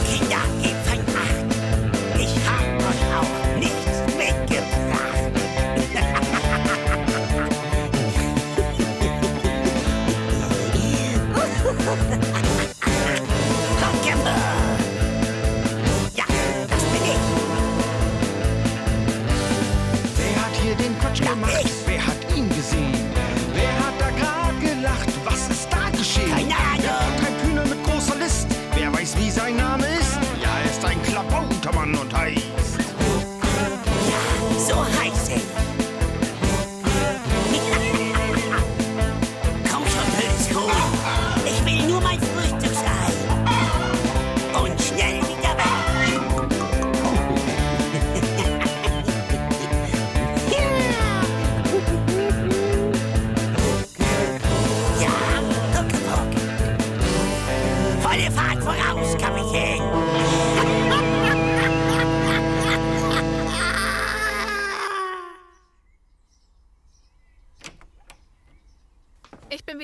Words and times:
the 0.00 0.06
king, 0.06 0.89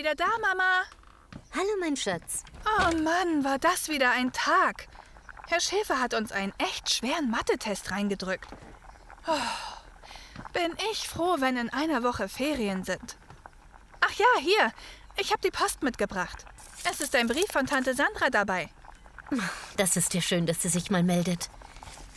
wieder 0.07 0.15
da, 0.15 0.39
Mama. 0.41 0.85
Hallo, 1.53 1.71
mein 1.81 1.97
Schatz. 1.97 2.45
Oh 2.65 2.97
Mann, 3.03 3.43
war 3.43 3.59
das 3.59 3.89
wieder 3.89 4.13
ein 4.13 4.33
Tag. 4.33 4.87
Herr 5.49 5.59
Schäfer 5.59 5.99
hat 5.99 6.15
uns 6.15 6.31
einen 6.31 6.53
echt 6.59 6.93
schweren 6.93 7.29
Mathe-Test 7.29 7.91
reingedrückt. 7.91 8.47
Oh, 9.27 9.33
bin 10.53 10.73
ich 10.93 11.09
froh, 11.09 11.37
wenn 11.41 11.57
in 11.57 11.71
einer 11.71 12.05
Woche 12.05 12.29
Ferien 12.29 12.85
sind. 12.85 13.17
Ach 14.01 14.13
ja, 14.13 14.41
hier. 14.41 14.73
Ich 15.17 15.33
habe 15.33 15.41
die 15.43 15.51
Post 15.51 15.83
mitgebracht. 15.83 16.45
Es 16.89 17.01
ist 17.01 17.17
ein 17.17 17.27
Brief 17.27 17.51
von 17.51 17.67
Tante 17.67 17.93
Sandra 17.97 18.31
dabei. 18.31 18.71
Das 19.77 19.97
ist 19.97 20.15
ja 20.15 20.21
schön, 20.21 20.47
dass 20.47 20.63
sie 20.63 20.69
sich 20.69 20.89
mal 20.89 21.03
meldet. 21.03 21.51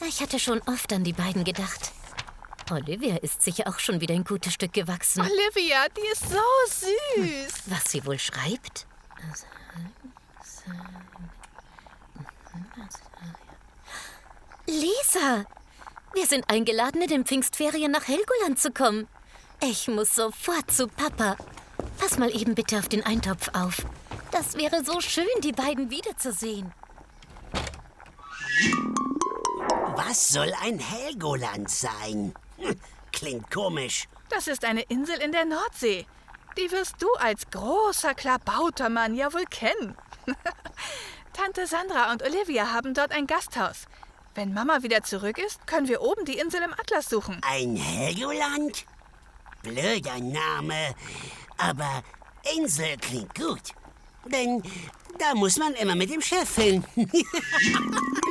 Ich 0.07 0.21
hatte 0.21 0.37
schon 0.37 0.61
oft 0.67 0.93
an 0.93 1.03
die 1.03 1.13
beiden 1.13 1.43
gedacht. 1.43 1.91
Olivia 2.71 3.17
ist 3.17 3.41
sicher 3.41 3.67
auch 3.67 3.79
schon 3.79 4.01
wieder 4.01 4.13
ein 4.13 4.23
gutes 4.23 4.53
Stück 4.53 4.73
gewachsen. 4.73 5.21
Olivia, 5.21 5.87
die 5.95 6.11
ist 6.11 6.29
so 6.29 6.37
süß. 6.67 7.53
Was 7.65 7.91
sie 7.91 8.05
wohl 8.05 8.19
schreibt? 8.19 8.85
Lisa! 14.67 15.45
Wir 16.13 16.25
sind 16.25 16.49
eingeladen, 16.49 17.01
in 17.01 17.07
den 17.07 17.25
Pfingstferien 17.25 17.91
nach 17.91 18.07
Helgoland 18.07 18.59
zu 18.59 18.71
kommen. 18.71 19.07
Ich 19.61 19.87
muss 19.87 20.15
sofort 20.15 20.71
zu 20.71 20.87
Papa. 20.87 21.37
Pass 21.97 22.17
mal 22.17 22.33
eben 22.35 22.55
bitte 22.55 22.77
auf 22.77 22.87
den 22.87 23.05
Eintopf 23.05 23.49
auf. 23.53 23.85
Das 24.31 24.55
wäre 24.55 24.83
so 24.83 25.01
schön, 25.01 25.27
die 25.43 25.51
beiden 25.51 25.89
wiederzusehen. 25.89 26.71
Was 29.95 30.29
soll 30.29 30.51
ein 30.61 30.79
Helgoland 30.79 31.69
sein? 31.69 32.33
Hm, 32.59 32.79
Klingt 33.11 33.51
komisch. 33.51 34.07
Das 34.29 34.47
ist 34.47 34.63
eine 34.63 34.81
Insel 34.83 35.19
in 35.21 35.31
der 35.31 35.45
Nordsee. 35.45 36.05
Die 36.57 36.71
wirst 36.71 36.95
du 36.99 37.07
als 37.15 37.49
großer 37.49 38.13
Klabautermann 38.13 39.15
ja 39.15 39.33
wohl 39.33 39.45
kennen. 39.45 39.95
Tante 41.33 41.67
Sandra 41.67 42.11
und 42.11 42.23
Olivia 42.23 42.71
haben 42.71 42.93
dort 42.93 43.11
ein 43.11 43.27
Gasthaus. 43.27 43.85
Wenn 44.35 44.53
Mama 44.53 44.83
wieder 44.83 45.03
zurück 45.03 45.37
ist, 45.37 45.65
können 45.67 45.87
wir 45.87 46.01
oben 46.01 46.25
die 46.25 46.37
Insel 46.37 46.61
im 46.61 46.73
Atlas 46.73 47.09
suchen. 47.09 47.41
Ein 47.43 47.75
Helgoland? 47.75 48.85
Blöder 49.63 50.19
Name. 50.19 50.95
Aber 51.57 52.03
Insel 52.55 52.97
klingt 52.97 53.35
gut. 53.35 53.73
Denn 54.25 54.61
da 55.17 55.33
muss 55.33 55.57
man 55.57 55.73
immer 55.73 55.95
mit 55.95 56.09
dem 56.09 56.21
Chef 56.21 56.55
hin. 56.55 56.83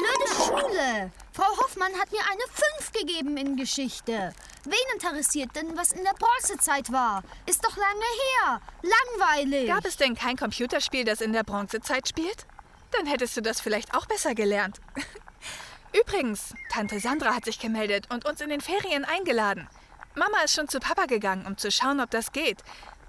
Blöde 0.09 0.35
Schule. 0.35 1.11
Frau 1.33 1.57
Hoffmann 1.59 1.93
hat 2.01 2.11
mir 2.11 2.21
eine 2.21 2.43
5 2.79 2.93
gegeben 2.93 3.37
in 3.37 3.57
Geschichte. 3.57 4.33
Wen 4.65 4.95
interessiert 4.95 5.55
denn, 5.55 5.77
was 5.77 5.93
in 5.93 6.05
der 6.05 6.15
Bronzezeit 6.15 6.91
war? 6.93 7.23
Ist 7.47 7.65
doch 7.65 7.77
lange 7.77 8.01
her. 8.01 8.61
Langweilig. 8.83 9.69
Gab 9.69 9.85
es 9.85 9.97
denn 9.97 10.15
kein 10.15 10.37
Computerspiel, 10.37 11.05
das 11.05 11.21
in 11.21 11.33
der 11.33 11.45
Bronzezeit 11.45 12.09
spielt? 12.09 12.47
Dann 12.93 13.07
hättest 13.07 13.37
du 13.37 13.43
das 13.43 13.61
vielleicht 13.61 13.95
auch 13.95 14.07
besser 14.07 14.35
gelernt. 14.35 14.81
Übrigens, 16.01 16.55
Tante 16.71 17.01
Sandra 17.01 17.35
hat 17.35 17.45
sich 17.45 17.59
gemeldet 17.59 18.07
und 18.11 18.27
uns 18.27 18.41
in 18.41 18.51
den 18.51 18.61
Ferien 18.61 19.05
eingeladen. 19.05 19.69
Mama 20.15 20.39
ist 20.45 20.55
schon 20.55 20.69
zu 20.69 20.81
Papa 20.81 21.07
gegangen, 21.07 21.47
um 21.47 21.57
zu 21.57 21.71
schauen, 21.71 22.01
ob 22.01 22.11
das 22.11 22.33
geht. 22.33 22.59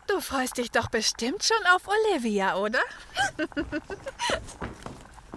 Du 0.08 0.22
freust 0.22 0.58
dich 0.58 0.72
doch 0.72 0.90
bestimmt 0.90 1.44
schon 1.44 1.66
auf 1.74 1.88
Olivia, 1.88 2.56
oder? 2.56 2.82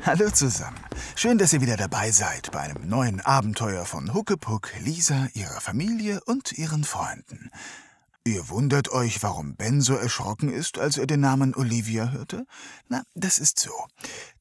Hallo 0.05 0.29
zusammen. 0.31 0.81
Schön, 1.15 1.39
dass 1.39 1.53
ihr 1.53 1.61
wieder 1.61 1.77
dabei 1.77 2.11
seid 2.11 2.51
bei 2.51 2.59
einem 2.59 2.89
neuen 2.89 3.21
Abenteuer 3.21 3.85
von 3.85 4.13
Huckepuck, 4.13 4.73
Lisa, 4.81 5.29
ihrer 5.33 5.61
Familie 5.61 6.21
und 6.25 6.51
ihren 6.59 6.83
Freunden. 6.83 7.53
Ihr 8.25 8.49
wundert 8.49 8.89
euch, 8.91 9.23
warum 9.23 9.55
Ben 9.55 9.81
so 9.81 9.95
erschrocken 9.95 10.53
ist, 10.53 10.77
als 10.77 10.99
er 10.99 11.07
den 11.07 11.21
Namen 11.21 11.55
Olivia 11.55 12.11
hörte? 12.11 12.47
Na, 12.89 13.05
das 13.15 13.39
ist 13.39 13.61
so. 13.61 13.71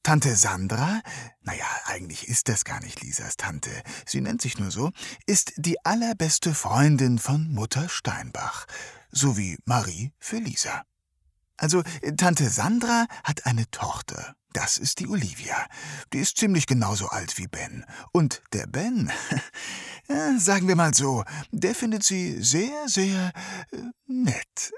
Tante 0.02 0.34
Sandra, 0.34 1.00
naja, 1.42 1.66
eigentlich 1.84 2.26
ist 2.26 2.48
das 2.48 2.64
gar 2.64 2.80
nicht 2.80 3.00
Lisas 3.00 3.36
Tante, 3.36 3.70
sie 4.04 4.20
nennt 4.20 4.42
sich 4.42 4.58
nur 4.58 4.72
so, 4.72 4.90
ist 5.26 5.52
die 5.58 5.84
allerbeste 5.84 6.54
Freundin 6.54 7.20
von 7.20 7.52
Mutter 7.52 7.88
Steinbach, 7.88 8.66
so 9.12 9.36
wie 9.36 9.58
Marie 9.64 10.12
für 10.18 10.38
Lisa. 10.38 10.82
Also, 11.62 11.84
äh, 12.00 12.12
Tante 12.16 12.50
Sandra 12.50 13.06
hat 13.22 13.46
eine 13.46 13.70
Tochter. 13.70 14.34
Das 14.52 14.78
ist 14.78 14.98
die 14.98 15.06
Olivia. 15.06 15.56
Die 16.12 16.18
ist 16.18 16.36
ziemlich 16.36 16.66
genauso 16.66 17.06
alt 17.06 17.38
wie 17.38 17.46
Ben. 17.46 17.86
Und 18.10 18.42
der 18.52 18.66
Ben, 18.66 19.10
ja, 20.08 20.36
sagen 20.38 20.66
wir 20.66 20.74
mal 20.74 20.92
so, 20.92 21.24
der 21.52 21.76
findet 21.76 22.02
sie 22.02 22.42
sehr, 22.42 22.88
sehr 22.88 23.32
äh, 23.70 23.76
nett. 24.06 24.72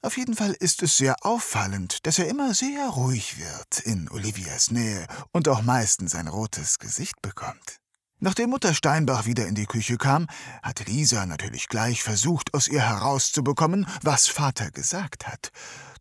Auf 0.00 0.16
jeden 0.16 0.36
Fall 0.36 0.52
ist 0.52 0.82
es 0.84 0.96
sehr 0.96 1.16
auffallend, 1.22 2.06
dass 2.06 2.20
er 2.20 2.28
immer 2.28 2.54
sehr 2.54 2.86
ruhig 2.88 3.38
wird 3.38 3.80
in 3.80 4.08
Olivias 4.08 4.70
Nähe 4.70 5.06
und 5.32 5.48
auch 5.48 5.62
meistens 5.62 6.14
ein 6.14 6.28
rotes 6.28 6.78
Gesicht 6.78 7.20
bekommt. 7.20 7.80
Nachdem 8.20 8.50
Mutter 8.50 8.74
Steinbach 8.74 9.26
wieder 9.26 9.48
in 9.48 9.56
die 9.56 9.66
Küche 9.66 9.98
kam, 9.98 10.28
hat 10.62 10.86
Lisa 10.86 11.26
natürlich 11.26 11.66
gleich 11.66 12.04
versucht, 12.04 12.54
aus 12.54 12.68
ihr 12.68 12.82
herauszubekommen, 12.82 13.88
was 14.02 14.28
Vater 14.28 14.70
gesagt 14.70 15.26
hat. 15.26 15.50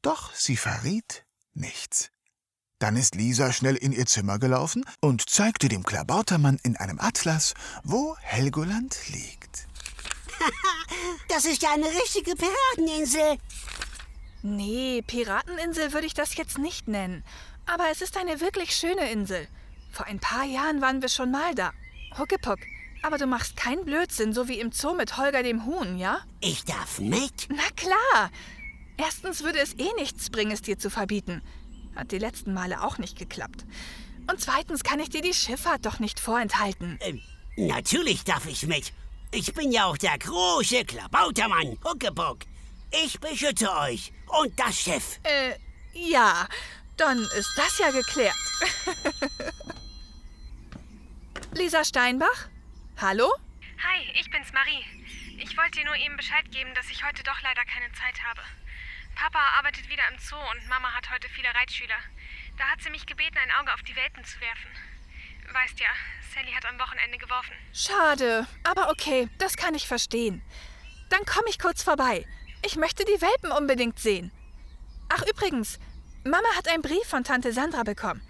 Doch 0.01 0.34
sie 0.34 0.57
verriet 0.57 1.25
nichts. 1.53 2.09
Dann 2.79 2.95
ist 2.95 3.13
Lisa 3.13 3.53
schnell 3.53 3.75
in 3.75 3.91
ihr 3.91 4.07
Zimmer 4.07 4.39
gelaufen 4.39 4.84
und 5.01 5.29
zeigte 5.29 5.67
dem 5.67 5.84
Klabautermann 5.84 6.59
in 6.63 6.75
einem 6.78 7.00
Atlas, 7.00 7.53
wo 7.84 8.16
Helgoland 8.19 8.97
liegt. 9.09 9.67
Das 11.29 11.45
ist 11.45 11.61
ja 11.61 11.72
eine 11.72 11.88
richtige 11.88 12.35
Pirateninsel. 12.35 13.38
Nee, 14.41 15.01
Pirateninsel 15.07 15.94
würde 15.94 16.06
ich 16.06 16.13
das 16.13 16.35
jetzt 16.35 16.57
nicht 16.57 16.90
nennen. 16.90 17.23
Aber 17.66 17.85
es 17.90 18.01
ist 18.01 18.17
eine 18.17 18.41
wirklich 18.41 18.75
schöne 18.75 19.09
Insel. 19.11 19.47
Vor 19.91 20.08
ein 20.08 20.20
paar 20.20 20.43
Jahren 20.43 20.81
waren 20.81 21.02
wir 21.02 21.08
schon 21.08 21.31
mal 21.31 21.55
da. 21.55 21.72
Huckepuck, 22.17 22.59
aber 23.02 23.17
du 23.17 23.28
machst 23.28 23.55
keinen 23.55 23.85
Blödsinn, 23.85 24.34
so 24.34 24.47
wie 24.49 24.59
im 24.59 24.72
Zoo 24.73 24.93
mit 24.93 25.17
Holger 25.17 25.41
dem 25.41 25.66
Huhn, 25.66 25.97
ja? 25.97 26.20
Ich 26.41 26.66
darf 26.66 26.99
mit. 26.99 27.47
Na 27.49 27.70
klar. 27.78 28.29
Erstens 29.03 29.44
würde 29.44 29.59
es 29.59 29.74
eh 29.80 29.92
nichts 29.98 30.30
bringen, 30.30 30.52
es 30.52 30.62
dir 30.62 30.78
zu 30.78 30.92
verbieten. 30.92 31.42
Hat 31.96 32.12
die 32.12 32.20
letzten 32.20 32.53
Male 32.53 32.84
auch 32.84 33.00
nicht 33.00 33.18
geklappt. 33.18 33.66
Und 34.30 34.40
zweitens 34.40 34.84
kann 34.84 35.00
ich 35.00 35.09
dir 35.09 35.22
die 35.22 35.34
Schifffahrt 35.34 35.86
doch 35.88 35.98
nicht 35.98 36.20
vorenthalten. 36.20 37.00
Ähm, 37.02 37.22
natürlich 37.56 38.24
darf 38.24 38.46
ich 38.46 38.68
mit. 38.68 38.94
Ich 39.32 39.53
bin 39.56 39.72
ja 39.72 39.86
auch 39.86 39.98
der 39.98 40.20
große 40.20 40.86
Klabautermann, 40.86 41.80
Huckepuck. 41.84 42.40
Ich 43.03 43.20
beschütze 43.20 43.72
euch 43.76 44.14
und 44.44 44.59
das 44.59 44.80
Schiff. 44.80 45.20
Äh, 45.24 45.56
ja, 45.94 46.48
dann 46.98 47.18
ist 47.18 47.53
das 47.56 47.80
ja 47.80 47.90
geklärt. 47.90 48.36
Lisa 51.56 51.84
Steinbach? 51.84 52.50
Hallo? 52.98 53.34
Hi, 53.82 54.12
ich 54.20 54.30
bin's 54.30 54.53
Marie. 54.53 54.84
Ich 55.40 55.58
wollte 55.58 55.80
dir 55.80 55.86
nur 55.86 55.96
eben 55.96 56.16
Bescheid 56.18 56.50
geben, 56.52 56.70
dass 56.76 56.88
ich 56.92 57.03
heute 57.03 57.24
doch 57.24 57.42
leider 57.42 57.66
keine 57.66 57.92
Zeit 57.94 58.22
habe. 58.24 58.42
Papa 59.16 59.40
arbeitet 59.58 59.90
wieder 59.90 60.03
im 60.11 60.17
Zoo 60.19 60.35
und 60.52 60.67
Mama 60.67 60.93
hat 60.93 61.09
heute 61.09 61.29
viele 61.29 61.53
Reitschüler. 61.53 61.97
Da 62.58 62.66
hat 62.66 62.81
sie 62.81 62.90
mich 62.90 63.05
gebeten, 63.05 63.37
ein 63.37 63.52
Auge 63.59 63.73
auf 63.73 63.81
die 63.84 63.96
Welpen 63.96 64.23
zu 64.25 64.40
werfen. 64.41 64.72
Weißt 65.53 65.79
ja, 65.79 65.90
Sally 66.34 66.52
hat 66.53 66.66
am 66.66 66.79
Wochenende 66.79 67.17
geworfen. 67.17 67.53
Schade, 67.73 68.47
aber 68.63 68.90
okay, 68.90 69.28
das 69.37 69.58
kann 69.58 69.75
ich 69.75 69.87
verstehen. 69.87 70.41
Dann 71.09 71.25
komme 71.25 71.49
ich 71.49 71.59
kurz 71.59 71.84
vorbei. 71.84 72.25
Ich 72.63 72.75
möchte 72.75 73.03
die 73.03 73.22
Welpen 73.22 73.52
unbedingt 73.52 73.99
sehen. 73.99 74.31
Ach 75.09 75.23
übrigens, 75.23 75.79
Mama 76.23 76.47
hat 76.55 76.67
einen 76.67 76.84
Brief 76.84 77.05
von 77.07 77.23
Tante 77.23 77.52
Sandra 77.52 77.84
bekommen. 77.84 78.22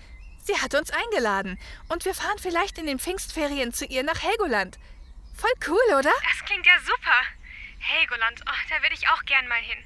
Sie 0.44 0.58
hat 0.60 0.74
uns 0.74 0.90
eingeladen 0.90 1.60
und 1.90 2.06
wir 2.06 2.16
fahren 2.16 2.40
vielleicht 2.40 2.80
in 2.80 2.88
den 2.88 2.98
Pfingstferien 2.98 3.74
zu 3.74 3.86
ihr 3.86 4.04
nach 4.04 4.22
Helgoland. 4.22 4.80
Voll 5.36 5.52
cool, 5.68 5.96
oder? 5.98 6.12
Das 6.24 6.46
klingt 6.46 6.66
ja 6.66 6.80
super. 6.80 7.18
Helgoland, 7.80 8.42
oh, 8.48 8.70
da 8.70 8.82
würde 8.82 8.96
ich 8.96 9.08
auch 9.10 9.24
gern 9.26 9.48
mal 9.48 9.62
hin. 9.62 9.78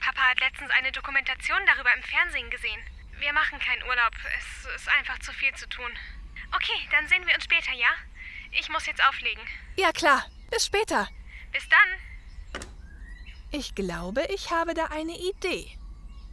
Papa 0.00 0.20
hat 0.20 0.40
letztens 0.40 0.70
eine 0.70 0.92
Dokumentation 0.92 1.58
darüber 1.66 1.94
im 1.94 2.02
Fernsehen 2.02 2.50
gesehen. 2.50 2.80
Wir 3.18 3.32
machen 3.32 3.58
keinen 3.58 3.82
Urlaub. 3.82 4.12
Es 4.38 4.76
ist 4.76 4.88
einfach 4.88 5.18
zu 5.20 5.32
viel 5.32 5.52
zu 5.54 5.68
tun. 5.68 5.90
Okay, 6.54 6.88
dann 6.92 7.08
sehen 7.08 7.26
wir 7.26 7.34
uns 7.34 7.44
später, 7.44 7.72
ja? 7.72 7.88
Ich 8.52 8.68
muss 8.68 8.86
jetzt 8.86 9.02
auflegen. 9.04 9.42
Ja 9.76 9.92
klar, 9.92 10.24
bis 10.50 10.66
später. 10.66 11.08
Bis 11.52 11.68
dann. 11.68 12.62
Ich 13.50 13.74
glaube, 13.74 14.24
ich 14.34 14.50
habe 14.50 14.74
da 14.74 14.86
eine 14.86 15.16
Idee. 15.16 15.70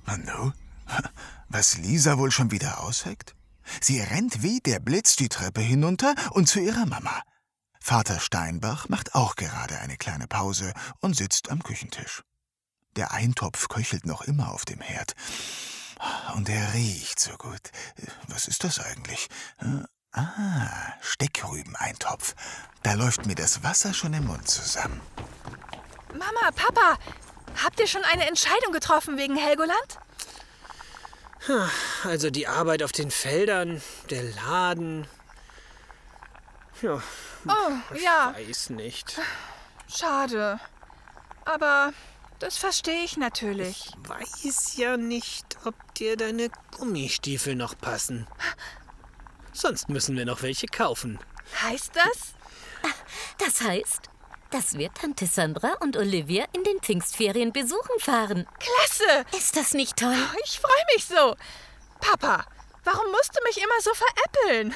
Nanu, 0.06 0.52
was 1.50 1.78
Lisa 1.78 2.18
wohl 2.18 2.32
schon 2.32 2.52
wieder 2.52 2.82
ausheckt? 2.82 3.36
Sie 3.82 4.00
rennt 4.00 4.44
wie 4.44 4.60
der 4.60 4.80
Blitz 4.80 5.16
die 5.16 5.30
Treppe 5.30 5.62
hinunter 5.62 6.14
und 6.32 6.48
zu 6.48 6.60
ihrer 6.60 6.86
Mama. 6.86 7.24
Vater 7.80 8.20
Steinbach 8.20 8.90
macht 8.90 9.16
auch 9.16 9.36
gerade 9.36 9.80
eine 9.80 9.98
kleine 9.98 10.28
Pause 10.28 10.74
und 11.02 11.16
sitzt 11.16 11.50
am 11.50 11.64
Küchentisch. 11.64 12.24
Der 12.96 13.12
Eintopf 13.12 13.68
köchelt 13.68 14.06
noch 14.06 14.22
immer 14.24 14.52
auf 14.52 14.66
dem 14.66 14.80
Herd. 14.82 15.14
Und 16.36 16.50
er 16.50 16.74
riecht 16.74 17.20
so 17.20 17.32
gut. 17.38 17.72
Was 18.28 18.48
ist 18.48 18.64
das 18.64 18.80
eigentlich? 18.80 19.28
Ah, 20.12 20.94
Steckrübeneintopf. 21.02 22.36
Da 22.84 22.94
läuft 22.94 23.26
mir 23.26 23.36
das 23.36 23.64
Wasser 23.64 23.94
schon 23.94 24.14
im 24.14 24.26
Mund 24.28 24.48
zusammen. 24.48 25.02
Mama, 26.14 26.52
Papa, 26.56 26.98
habt 27.64 27.80
ihr 27.80 27.88
schon 27.88 28.04
eine 28.04 28.28
Entscheidung 28.28 28.72
getroffen 28.72 29.18
wegen 29.18 29.36
Helgoland? 29.36 30.00
Also 32.04 32.30
die 32.32 32.48
Arbeit 32.48 32.82
auf 32.82 32.92
den 32.92 33.12
Feldern, 33.12 33.82
der 34.10 34.24
Laden. 34.24 35.08
Ja, 36.82 37.02
Oh, 37.48 37.94
ich 37.94 38.02
ja, 38.02 38.34
weiß 38.36 38.72
nicht. 38.72 39.20
schade. 39.88 40.60
Aber 41.46 41.94
das 42.40 42.58
verstehe 42.58 43.04
ich 43.04 43.18
natürlich. 43.18 43.92
Weiß 44.08 44.78
ja 44.78 44.98
nicht, 44.98 45.58
ob 45.66 45.76
dir 45.96 46.18
deine 46.18 46.50
Gummistiefel 46.78 47.56
noch 47.56 47.78
passen. 47.78 48.28
Sonst 49.54 49.90
müssen 49.90 50.18
wir 50.18 50.26
noch 50.26 50.42
welche 50.42 50.68
kaufen. 50.68 51.20
Heißt 51.62 51.96
das? 51.96 52.34
Das 53.38 53.62
heißt, 53.62 54.10
dass 54.52 54.78
wir 54.78 54.94
Tante 54.94 55.26
Sandra 55.26 55.74
und 55.80 55.98
Olivia 55.98 56.46
in 56.54 56.64
den 56.64 56.80
Pfingstferien 56.80 57.52
besuchen 57.52 58.00
fahren. 58.00 58.48
Klasse! 58.60 59.26
Ist 59.38 59.56
das 59.56 59.74
nicht 59.74 59.98
toll? 59.98 60.16
Ich 60.46 60.60
freue 60.60 60.86
mich 60.94 61.06
so. 61.06 61.36
Papa, 62.00 62.46
warum 62.84 63.12
musst 63.12 63.36
du 63.36 63.44
mich 63.44 63.58
immer 63.58 63.82
so 63.82 63.92
veräppeln? 63.94 64.76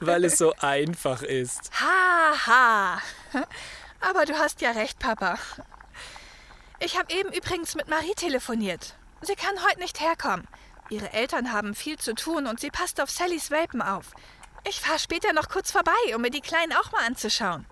Weil 0.00 0.24
es 0.24 0.38
so 0.38 0.52
einfach 0.58 1.22
ist. 1.22 1.70
Ha, 1.80 2.46
ha. 2.46 3.02
Aber 4.00 4.24
du 4.24 4.38
hast 4.38 4.60
ja 4.60 4.70
recht, 4.70 4.98
Papa. 4.98 5.38
Ich 6.80 6.98
habe 6.98 7.12
eben 7.12 7.32
übrigens 7.32 7.74
mit 7.74 7.88
Marie 7.88 8.14
telefoniert. 8.16 8.94
Sie 9.20 9.34
kann 9.34 9.62
heute 9.64 9.80
nicht 9.80 10.00
herkommen. 10.00 10.48
Ihre 10.88 11.12
Eltern 11.12 11.52
haben 11.52 11.74
viel 11.74 11.98
zu 11.98 12.14
tun 12.14 12.46
und 12.46 12.58
sie 12.58 12.70
passt 12.70 13.00
auf 13.00 13.10
Sallys 13.10 13.50
Welpen 13.50 13.82
auf. 13.82 14.12
Ich 14.66 14.80
fahre 14.80 14.98
später 14.98 15.32
noch 15.32 15.48
kurz 15.48 15.70
vorbei, 15.70 15.92
um 16.14 16.22
mir 16.22 16.30
die 16.30 16.40
Kleinen 16.40 16.72
auch 16.72 16.90
mal 16.90 17.06
anzuschauen. 17.06 17.66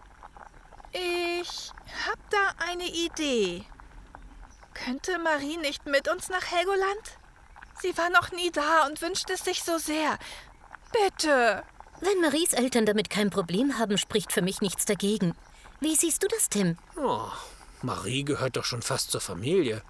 Ich 0.93 1.73
hab 2.07 2.19
da 2.31 2.65
eine 2.71 2.87
Idee. 2.87 3.65
Könnte 4.75 5.19
Marie 5.19 5.57
nicht 5.57 5.87
mit 5.87 6.09
uns 6.09 6.29
nach 6.29 6.45
Helgoland? 6.53 7.19
Sie 7.81 7.97
war 7.97 8.11
noch 8.11 8.31
nie 8.33 8.51
da 8.51 8.87
und 8.87 9.01
wünscht 9.01 9.31
es 9.31 9.45
sich 9.45 9.63
so 9.63 9.79
sehr. 9.79 10.19
Bitte. 10.93 11.63
Wenn 12.01 12.21
Maries 12.21 12.53
Eltern 12.53 12.87
damit 12.87 13.11
kein 13.11 13.31
Problem 13.31 13.79
haben, 13.79 13.99
spricht 13.99 14.33
für 14.33 14.43
mich 14.43 14.61
nichts 14.61 14.85
dagegen. 14.85 15.35
Wie 15.81 15.97
siehst 15.97 16.23
du 16.23 16.29
das, 16.29 16.49
Tim? 16.49 16.77
Oh, 16.97 17.31
Marie 17.83 18.25
gehört 18.25 18.57
doch 18.57 18.65
schon 18.65 18.83
fast 18.83 19.11
zur 19.11 19.21
Familie. 19.21 19.83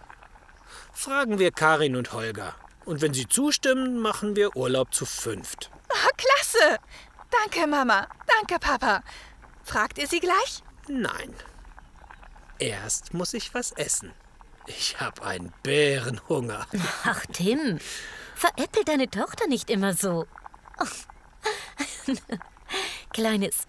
Fragen 0.92 1.38
wir 1.38 1.52
Karin 1.52 1.96
und 1.96 2.12
Holger. 2.12 2.54
Und 2.84 3.00
wenn 3.00 3.14
sie 3.14 3.28
zustimmen, 3.28 3.98
machen 3.98 4.36
wir 4.36 4.56
Urlaub 4.56 4.94
zu 4.94 5.06
fünft. 5.06 5.70
Ah, 5.90 6.08
klasse. 6.16 6.78
Danke, 7.30 7.66
Mama. 7.66 8.08
Danke, 8.26 8.58
Papa. 8.58 9.02
Fragt 9.62 9.98
ihr 9.98 10.06
sie 10.06 10.20
gleich? 10.20 10.62
Nein. 10.88 11.34
Erst 12.58 13.14
muss 13.14 13.34
ich 13.34 13.54
was 13.54 13.72
essen. 13.72 14.12
Ich 14.66 15.00
habe 15.00 15.22
einen 15.22 15.52
Bärenhunger. 15.62 16.66
Ach, 17.04 17.24
Tim, 17.32 17.78
veräppel 18.34 18.84
deine 18.84 19.08
Tochter 19.08 19.46
nicht 19.46 19.70
immer 19.70 19.94
so. 19.94 20.26
Kleines, 23.12 23.66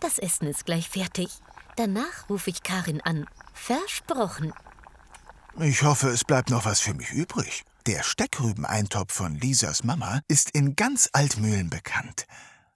das 0.00 0.18
Essen 0.18 0.48
ist 0.48 0.66
gleich 0.66 0.88
fertig. 0.88 1.28
Danach 1.76 2.28
rufe 2.28 2.50
ich 2.50 2.62
Karin 2.62 3.00
an. 3.00 3.26
Versprochen. 3.54 4.52
Ich 5.60 5.82
hoffe, 5.82 6.08
es 6.08 6.24
bleibt 6.24 6.50
noch 6.50 6.64
was 6.66 6.80
für 6.80 6.92
mich 6.92 7.10
übrig. 7.10 7.64
Der 7.86 8.02
Steckrübeneintopf 8.02 9.14
von 9.14 9.34
Lisas 9.34 9.84
Mama 9.84 10.20
ist 10.28 10.50
in 10.50 10.76
ganz 10.76 11.08
Altmühlen 11.12 11.70
bekannt. 11.70 12.26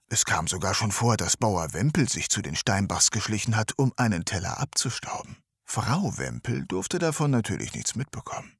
Es 0.07 0.25
kam 0.25 0.47
sogar 0.47 0.73
schon 0.73 0.91
vor, 0.91 1.17
dass 1.17 1.37
Bauer 1.37 1.73
Wempel 1.73 2.09
sich 2.09 2.29
zu 2.29 2.41
den 2.41 2.55
Steinbachs 2.55 3.11
geschlichen 3.11 3.55
hat, 3.55 3.77
um 3.77 3.93
einen 3.97 4.25
Teller 4.25 4.59
abzustauben. 4.59 5.37
Frau 5.65 6.17
Wempel 6.17 6.65
durfte 6.65 6.97
davon 6.97 7.29
natürlich 7.29 7.75
nichts 7.75 7.95
mitbekommen. 7.95 8.57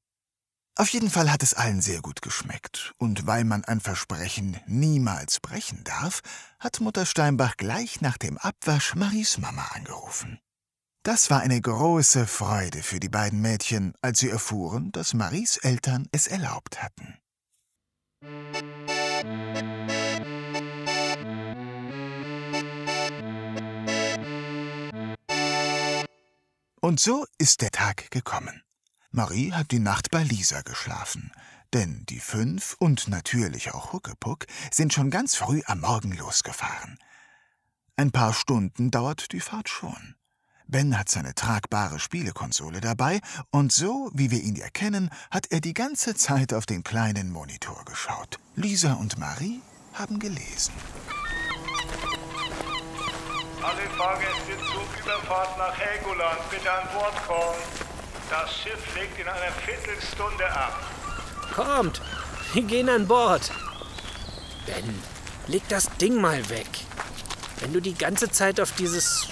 Auf 0.76 0.90
jeden 0.90 1.10
Fall 1.10 1.32
hat 1.32 1.42
es 1.42 1.56
allen 1.56 1.82
sehr 1.82 2.02
gut 2.02 2.22
geschmeckt, 2.22 2.94
und 3.00 3.26
weil 3.26 3.44
man 3.44 3.66
ein 3.66 3.82
Versprechen 3.82 4.60
niemals 4.68 5.40
brechen 5.40 5.84
darf, 5.84 6.22
hat 6.60 6.80
Mutter 6.82 7.06
Steinbach 7.06 7.58
gleich 7.58 8.02
nach 8.02 8.18
dem 8.18 8.38
Abwasch 8.38 8.96
Maries 8.96 9.40
Mama 9.40 9.66
angerufen. 9.74 10.40
Das 11.12 11.32
war 11.32 11.40
eine 11.40 11.60
große 11.60 12.28
Freude 12.28 12.84
für 12.84 13.00
die 13.00 13.10
beiden 13.10 13.42
Mädchen, 13.42 13.96
als 14.00 14.20
sie 14.20 14.30
erfuhren, 14.30 14.92
dass 14.92 15.16
Maries 15.16 15.58
Eltern 15.58 16.08
es 16.12 16.28
erlaubt 16.28 16.84
hatten. 16.84 17.18
Und 26.80 27.00
so 27.00 27.26
ist 27.40 27.64
der 27.64 27.72
Tag 27.72 28.12
gekommen. 28.12 28.62
Marie 29.10 29.52
hat 29.52 29.72
die 29.72 29.80
Nacht 29.80 30.12
bei 30.12 30.22
Lisa 30.22 30.62
geschlafen, 30.62 31.32
denn 31.74 32.06
die 32.08 32.20
fünf 32.20 32.76
und 32.78 33.08
natürlich 33.08 33.74
auch 33.74 33.94
Huckepuck 33.94 34.46
sind 34.72 34.94
schon 34.94 35.10
ganz 35.10 35.34
früh 35.34 35.64
am 35.66 35.80
Morgen 35.80 36.12
losgefahren. 36.12 37.00
Ein 37.96 38.12
paar 38.12 38.36
Stunden 38.36 38.92
dauert 38.92 39.32
die 39.32 39.40
Fahrt 39.40 39.70
schon. 39.70 40.19
Ben 40.72 41.00
hat 41.00 41.10
seine 41.10 41.34
tragbare 41.34 41.98
Spielekonsole 41.98 42.80
dabei 42.80 43.22
und 43.50 43.72
so, 43.72 44.12
wie 44.14 44.30
wir 44.30 44.40
ihn 44.40 44.56
ja 44.56 44.70
kennen, 44.70 45.10
hat 45.32 45.48
er 45.50 45.62
die 45.62 45.74
ganze 45.74 46.14
Zeit 46.14 46.54
auf 46.54 46.68
den 46.68 46.84
kleinen 46.84 47.32
Monitor 47.32 47.84
geschaut. 47.86 48.38
Lisa 48.56 48.94
und 48.94 49.18
Marie 49.18 49.62
haben 49.96 50.20
gelesen. 50.20 50.76
Alle 53.64 53.82
Fahrgäste 53.98 54.54
Zugüberfahrt 54.72 55.58
nach 55.58 55.76
Helgoland 55.76 56.40
bitte 56.52 56.72
an 56.72 56.88
Bord 56.94 57.16
kommen. 57.26 57.58
Das 58.30 58.56
Schiff 58.56 58.96
legt 58.96 59.20
in 59.20 59.28
einer 59.28 59.52
Viertelstunde 59.66 60.52
ab. 60.52 60.80
Kommt, 61.56 62.00
wir 62.54 62.62
gehen 62.62 62.90
an 62.90 63.08
Bord. 63.08 63.52
Ben, 64.68 65.02
leg 65.48 65.64
das 65.68 65.90
Ding 65.98 66.22
mal 66.22 66.48
weg. 66.52 66.70
Wenn 67.60 67.74
du 67.74 67.82
die 67.82 67.96
ganze 67.96 68.30
Zeit 68.30 68.62
auf 68.62 68.72
dieses 68.74 69.28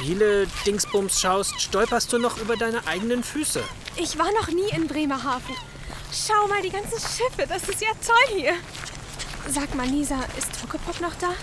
Spiele-Dingsbums 0.00 1.20
schaust, 1.20 1.60
stolperst 1.60 2.10
du 2.12 2.18
noch 2.18 2.38
über 2.38 2.56
deine 2.56 2.86
eigenen 2.86 3.22
Füße. 3.22 3.62
Ich 3.96 4.18
war 4.18 4.32
noch 4.32 4.48
nie 4.48 4.68
in 4.74 4.86
Bremerhaven. 4.86 5.54
Schau 6.10 6.48
mal, 6.48 6.62
die 6.62 6.70
ganzen 6.70 6.98
Schiffe, 6.98 7.46
das 7.46 7.68
ist 7.68 7.82
ja 7.82 7.90
toll 8.04 8.38
hier. 8.38 8.54
Sag 9.48 9.74
mal, 9.74 9.86
Lisa, 9.86 10.18
ist 10.38 10.62
Huckepuck 10.62 11.00
noch 11.02 11.14
da? 11.20 11.34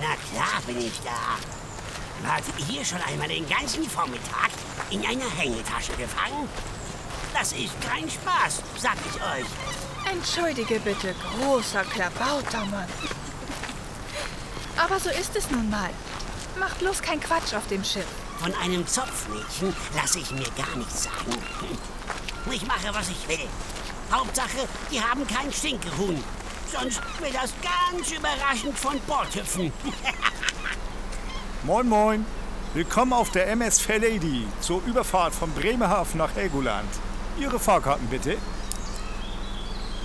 Na 0.00 0.14
klar 0.30 0.60
bin 0.66 0.78
ich 0.78 1.00
da. 1.02 2.28
Wart 2.28 2.44
ihr 2.58 2.66
hier 2.66 2.84
schon 2.84 3.00
einmal 3.00 3.28
den 3.28 3.48
ganzen 3.48 3.88
Vormittag 3.88 4.50
in 4.90 5.00
einer 5.06 5.30
Hängetasche 5.30 5.92
gefangen? 5.92 6.48
Das 7.32 7.52
ist 7.52 7.72
kein 7.80 8.10
Spaß, 8.10 8.62
sag 8.76 8.96
ich 9.08 9.22
euch. 9.22 10.12
Entschuldige 10.12 10.78
bitte, 10.80 11.14
großer 11.38 11.84
Klabautermann. 11.84 12.88
Aber 14.76 15.00
so 15.00 15.08
ist 15.08 15.34
es 15.34 15.50
nun 15.50 15.70
mal. 15.70 15.90
Mach 16.58 16.74
bloß 16.76 17.00
kein 17.00 17.20
Quatsch 17.20 17.54
auf 17.54 17.66
dem 17.68 17.82
Schiff. 17.82 18.06
Von 18.38 18.54
einem 18.54 18.86
Zopfmädchen 18.86 19.74
lasse 19.94 20.18
ich 20.18 20.30
mir 20.32 20.46
gar 20.56 20.76
nichts 20.76 21.04
sagen. 21.04 21.32
Ich 22.50 22.66
mache, 22.66 22.92
was 22.92 23.08
ich 23.08 23.28
will. 23.28 23.48
Hauptsache, 24.10 24.68
die 24.90 25.00
haben 25.00 25.26
kein 25.26 25.50
Stinkehuhn. 25.52 26.22
Sonst 26.70 27.00
wird 27.20 27.34
das 27.34 27.52
ganz 27.62 28.10
überraschend 28.10 28.78
von 28.78 28.98
Bord 29.06 29.34
hüpfen. 29.34 29.72
Moin, 31.64 31.88
moin. 31.88 32.26
Willkommen 32.74 33.12
auf 33.12 33.30
der 33.30 33.48
MS 33.48 33.80
Fair 33.80 34.00
Lady 34.00 34.46
zur 34.60 34.82
Überfahrt 34.84 35.34
von 35.34 35.52
Bremerhaven 35.52 36.18
nach 36.18 36.34
Helgoland. 36.34 36.88
Ihre 37.38 37.60
Fahrkarten 37.60 38.08
bitte. 38.08 38.36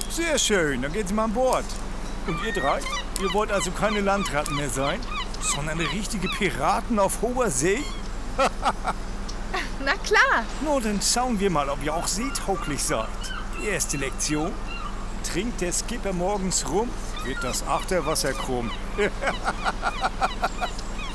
Sehr 0.09 0.37
schön, 0.37 0.81
dann 0.81 0.93
gehen 0.93 1.07
Sie 1.07 1.13
mal 1.13 1.25
an 1.25 1.33
Bord. 1.33 1.65
Und 2.27 2.43
ihr 2.43 2.53
drei? 2.53 2.81
Ihr 3.21 3.33
wollt 3.33 3.51
also 3.51 3.71
keine 3.71 4.01
Landratten 4.01 4.55
mehr 4.55 4.69
sein, 4.69 4.99
sondern 5.41 5.79
richtige 5.79 6.27
Piraten 6.29 6.99
auf 6.99 7.21
hoher 7.21 7.49
See? 7.49 7.83
Na 9.83 9.93
klar. 10.03 10.45
Nur 10.61 10.81
dann 10.81 11.01
schauen 11.01 11.39
wir 11.39 11.49
mal, 11.49 11.69
ob 11.69 11.83
ihr 11.83 11.93
auch 11.93 12.07
seetauglich 12.07 12.83
seid. 12.83 13.07
Die 13.59 13.67
erste 13.67 13.97
Lektion. 13.97 14.51
Trinkt 15.23 15.61
der 15.61 15.73
Skipper 15.73 16.13
morgens 16.13 16.67
rum, 16.69 16.89
wird 17.23 17.43
das 17.43 17.65
Achterwasser 17.67 18.33
krumm. 18.33 18.71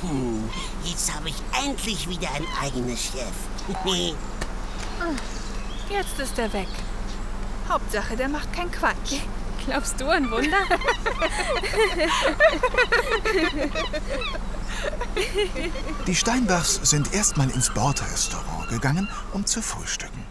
Hm, 0.02 0.50
jetzt 0.84 1.14
habe 1.14 1.28
ich 1.28 1.36
endlich 1.64 2.08
wieder 2.08 2.28
ein 2.34 2.44
eigenes 2.60 3.04
Schiff. 3.04 3.32
Jetzt 5.88 6.18
ist 6.18 6.38
er 6.38 6.52
weg. 6.52 6.68
Hauptsache, 7.68 8.16
der 8.16 8.28
macht 8.28 8.52
keinen 8.52 8.72
Quatsch. 8.72 9.20
Glaubst 9.64 10.00
du 10.00 10.08
an 10.08 10.30
Wunder? 10.30 10.58
Die 16.06 16.14
Steinbachs 16.14 16.80
sind 16.82 17.14
erstmal 17.14 17.50
ins 17.50 17.72
Bordrestaurant 17.72 18.68
gegangen, 18.68 19.08
um 19.32 19.46
zu 19.46 19.62
frühstücken. 19.62 20.24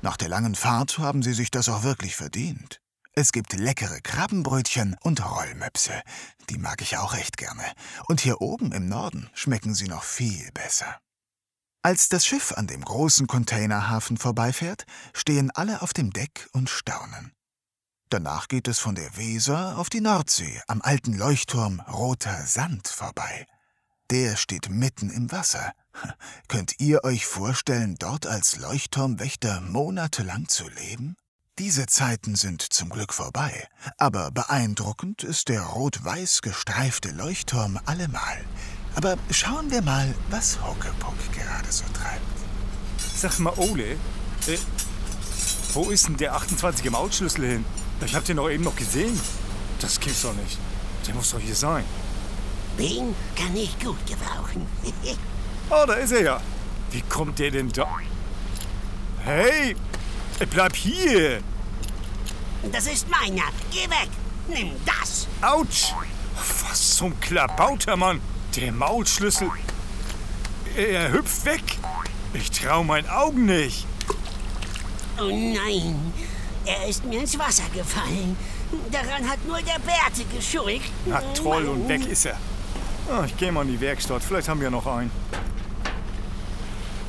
Nach 0.00 0.16
der 0.16 0.28
langen 0.28 0.54
Fahrt 0.54 0.98
haben 0.98 1.22
sie 1.22 1.32
sich 1.32 1.50
das 1.50 1.68
auch 1.68 1.82
wirklich 1.82 2.16
verdient. 2.16 2.80
Es 3.14 3.32
gibt 3.32 3.52
leckere 3.52 4.00
Krabbenbrötchen 4.02 4.96
und 5.02 5.24
Rollmöpse. 5.24 6.00
Die 6.48 6.58
mag 6.58 6.80
ich 6.80 6.96
auch 6.96 7.12
recht 7.14 7.36
gerne. 7.36 7.64
Und 8.08 8.20
hier 8.20 8.40
oben 8.40 8.72
im 8.72 8.88
Norden 8.88 9.28
schmecken 9.34 9.74
sie 9.74 9.86
noch 9.86 10.02
viel 10.02 10.50
besser. 10.52 10.98
Als 11.82 12.08
das 12.08 12.24
Schiff 12.24 12.52
an 12.52 12.68
dem 12.68 12.84
großen 12.84 13.26
Containerhafen 13.26 14.16
vorbeifährt, 14.16 14.84
stehen 15.14 15.50
alle 15.50 15.82
auf 15.82 15.92
dem 15.92 16.12
Deck 16.12 16.48
und 16.52 16.70
staunen. 16.70 17.32
Danach 18.12 18.48
geht 18.48 18.68
es 18.68 18.78
von 18.78 18.94
der 18.94 19.16
Weser 19.16 19.78
auf 19.78 19.88
die 19.88 20.02
Nordsee 20.02 20.60
am 20.66 20.82
alten 20.82 21.14
Leuchtturm 21.14 21.80
Roter 21.80 22.44
Sand 22.44 22.86
vorbei. 22.86 23.46
Der 24.10 24.36
steht 24.36 24.68
mitten 24.68 25.08
im 25.08 25.32
Wasser. 25.32 25.72
Könnt 26.48 26.78
ihr 26.78 27.04
euch 27.04 27.24
vorstellen, 27.24 27.96
dort 27.98 28.26
als 28.26 28.58
Leuchtturmwächter 28.58 29.62
monatelang 29.62 30.46
zu 30.46 30.68
leben? 30.68 31.16
Diese 31.58 31.86
Zeiten 31.86 32.36
sind 32.36 32.60
zum 32.60 32.90
Glück 32.90 33.14
vorbei, 33.14 33.66
aber 33.96 34.30
beeindruckend 34.30 35.22
ist 35.22 35.48
der 35.48 35.62
rot-weiß 35.62 36.42
gestreifte 36.42 37.12
Leuchtturm 37.12 37.80
allemal. 37.86 38.44
Aber 38.94 39.16
schauen 39.30 39.70
wir 39.70 39.80
mal, 39.80 40.14
was 40.28 40.62
Huckepuck 40.62 41.16
gerade 41.32 41.72
so 41.72 41.84
treibt. 41.94 42.20
Sag 43.16 43.38
mal, 43.38 43.54
Ole, 43.56 43.92
äh, 43.92 44.58
wo 45.72 45.88
ist 45.88 46.08
denn 46.08 46.18
der 46.18 46.36
28er 46.36 46.90
Mautschlüssel 46.90 47.46
hin? 47.46 47.64
Ich 48.04 48.14
hab 48.14 48.24
den 48.24 48.36
doch 48.36 48.50
eben 48.50 48.64
noch 48.64 48.76
gesehen. 48.76 49.18
Das 49.80 49.98
gibt's 49.98 50.22
doch 50.22 50.34
nicht. 50.34 50.58
Der 51.06 51.14
muss 51.14 51.30
doch 51.30 51.40
hier 51.40 51.54
sein. 51.54 51.84
Den 52.78 53.14
kann 53.36 53.56
ich 53.56 53.78
gut 53.78 53.98
gebrauchen. 54.06 54.66
Oh, 55.70 55.86
da 55.86 55.94
ist 55.94 56.12
er 56.12 56.22
ja. 56.22 56.40
Wie 56.90 57.00
kommt 57.02 57.38
der 57.38 57.50
denn 57.50 57.70
da? 57.70 57.88
Hey, 59.24 59.74
bleib 60.50 60.76
hier. 60.76 61.40
Das 62.70 62.86
ist 62.86 63.08
meiner. 63.08 63.44
Geh 63.70 63.88
weg. 63.88 64.10
Nimm 64.48 64.72
das. 64.84 65.28
Autsch. 65.40 65.94
Was 66.68 66.96
zum 66.96 67.18
Klabauter, 67.20 67.96
Mann. 67.96 68.20
Der 68.54 68.70
Maulschlüssel. 68.70 69.50
Er 70.76 71.12
hüpft 71.12 71.46
weg. 71.46 71.62
Ich 72.34 72.50
trau 72.50 72.84
meinen 72.84 73.08
Augen 73.08 73.46
nicht. 73.46 73.86
Oh 75.18 75.28
nein. 75.28 76.12
Er 76.64 76.88
ist 76.88 77.04
mir 77.04 77.20
ins 77.20 77.38
Wasser 77.38 77.68
gefallen. 77.74 78.36
Daran 78.90 79.28
hat 79.28 79.44
nur 79.46 79.60
der 79.62 79.78
Bärte 79.80 80.24
geschuld. 80.34 80.82
Na 81.06 81.20
toll, 81.34 81.66
und 81.66 81.88
weg 81.88 82.06
ist 82.06 82.26
er. 82.26 82.38
Ah, 83.10 83.24
ich 83.26 83.36
gehe 83.36 83.50
mal 83.50 83.62
in 83.62 83.72
die 83.72 83.80
Werkstatt. 83.80 84.22
Vielleicht 84.22 84.48
haben 84.48 84.60
wir 84.60 84.70
noch 84.70 84.86
einen. 84.86 85.10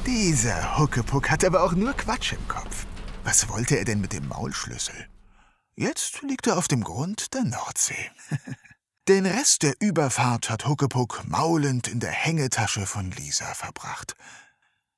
Dieser 0.05 0.77
Huckepuck 0.77 1.29
hat 1.29 1.45
aber 1.45 1.63
auch 1.63 1.73
nur 1.73 1.93
Quatsch 1.93 2.33
im 2.33 2.47
Kopf. 2.47 2.85
Was 3.23 3.47
wollte 3.47 3.77
er 3.77 3.85
denn 3.85 4.01
mit 4.01 4.11
dem 4.11 4.27
Maulschlüssel? 4.27 5.07
Jetzt 5.75 6.21
liegt 6.23 6.47
er 6.47 6.57
auf 6.57 6.67
dem 6.67 6.83
Grund 6.83 7.33
der 7.33 7.43
Nordsee. 7.43 8.11
Den 9.07 9.25
Rest 9.25 9.63
der 9.63 9.75
Überfahrt 9.79 10.49
hat 10.49 10.65
Huckepuck 10.65 11.23
maulend 11.25 11.87
in 11.87 11.99
der 11.99 12.11
Hängetasche 12.11 12.85
von 12.85 13.11
Lisa 13.11 13.53
verbracht. 13.53 14.15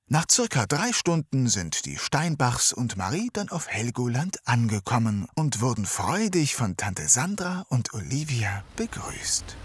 Nach 0.08 0.26
circa 0.30 0.68
drei 0.68 0.94
Stunden 0.94 1.48
sind 1.48 1.88
die 1.88 1.98
Steinbachs 1.98 2.74
und 2.74 2.96
Marie 2.96 3.32
dann 3.34 3.50
auf 3.50 3.68
Helgoland 3.68 4.38
angekommen 4.46 5.28
und 5.34 5.62
wurden 5.62 5.88
freudig 5.88 6.54
von 6.54 6.78
Tante 6.78 7.08
Sandra 7.08 7.66
und 7.70 7.92
Olivia 7.96 8.64
begrüßt. 8.76 9.58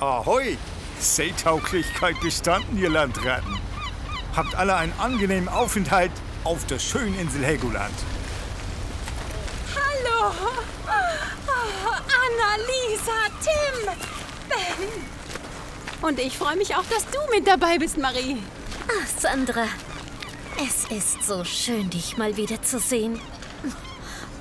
Ahoi! 0.00 0.58
Seetauglichkeit 0.98 2.18
bestanden, 2.20 2.76
ihr 2.76 2.90
Landratten. 2.90 3.56
Habt 4.34 4.56
alle 4.56 4.74
einen 4.74 4.92
angenehmen 4.98 5.48
Aufenthalt 5.48 6.10
auf 6.42 6.66
der 6.66 6.80
schönen 6.80 7.16
Insel 7.16 7.44
Helgoland. 7.44 7.94
Hallo! 9.76 10.34
Oh, 10.86 11.88
Anna, 11.88 12.56
Lisa, 12.66 13.12
Tim, 13.40 13.94
Ben. 14.48 14.88
Und 16.02 16.18
ich 16.18 16.36
freue 16.36 16.56
mich 16.56 16.74
auch, 16.74 16.84
dass 16.86 17.06
du 17.06 17.18
mit 17.32 17.46
dabei 17.46 17.78
bist, 17.78 17.96
Marie. 17.96 18.42
Ach, 18.96 19.20
Sandra, 19.20 19.66
es 20.56 20.84
ist 20.90 21.26
so 21.26 21.42
schön, 21.44 21.90
dich 21.90 22.16
mal 22.16 22.36
wieder 22.36 22.62
zu 22.62 22.78
sehen. 22.78 23.20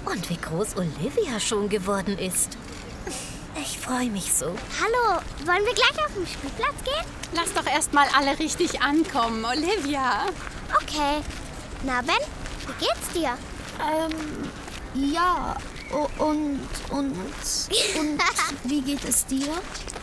Und 0.06 0.30
wie 0.30 0.38
groß 0.38 0.76
Olivia 0.76 1.40
schon 1.40 1.70
geworden 1.70 2.18
ist. 2.20 2.58
Ich 3.56 3.80
freue 3.80 4.10
mich 4.10 4.34
so. 4.34 4.46
Hallo, 4.46 5.22
wollen 5.46 5.66
wir 5.66 5.74
gleich 5.74 6.06
auf 6.06 6.14
den 6.14 6.28
Spielplatz 6.28 6.84
gehen? 6.84 7.06
Lass 7.34 7.54
doch 7.54 7.66
erst 7.66 7.94
mal 7.94 8.08
alle 8.16 8.38
richtig 8.38 8.82
ankommen, 8.82 9.44
Olivia. 9.46 10.26
Okay. 10.82 11.22
Na, 11.84 12.02
Ben, 12.02 12.16
wie 12.68 12.86
geht's 12.86 13.10
dir? 13.14 13.38
Ähm, 13.82 15.12
ja. 15.14 15.56
Und, 15.92 16.20
und, 16.20 16.60
und, 16.90 17.16
wie 18.64 18.82
geht 18.82 19.04
es 19.06 19.26
dir? 19.26 19.54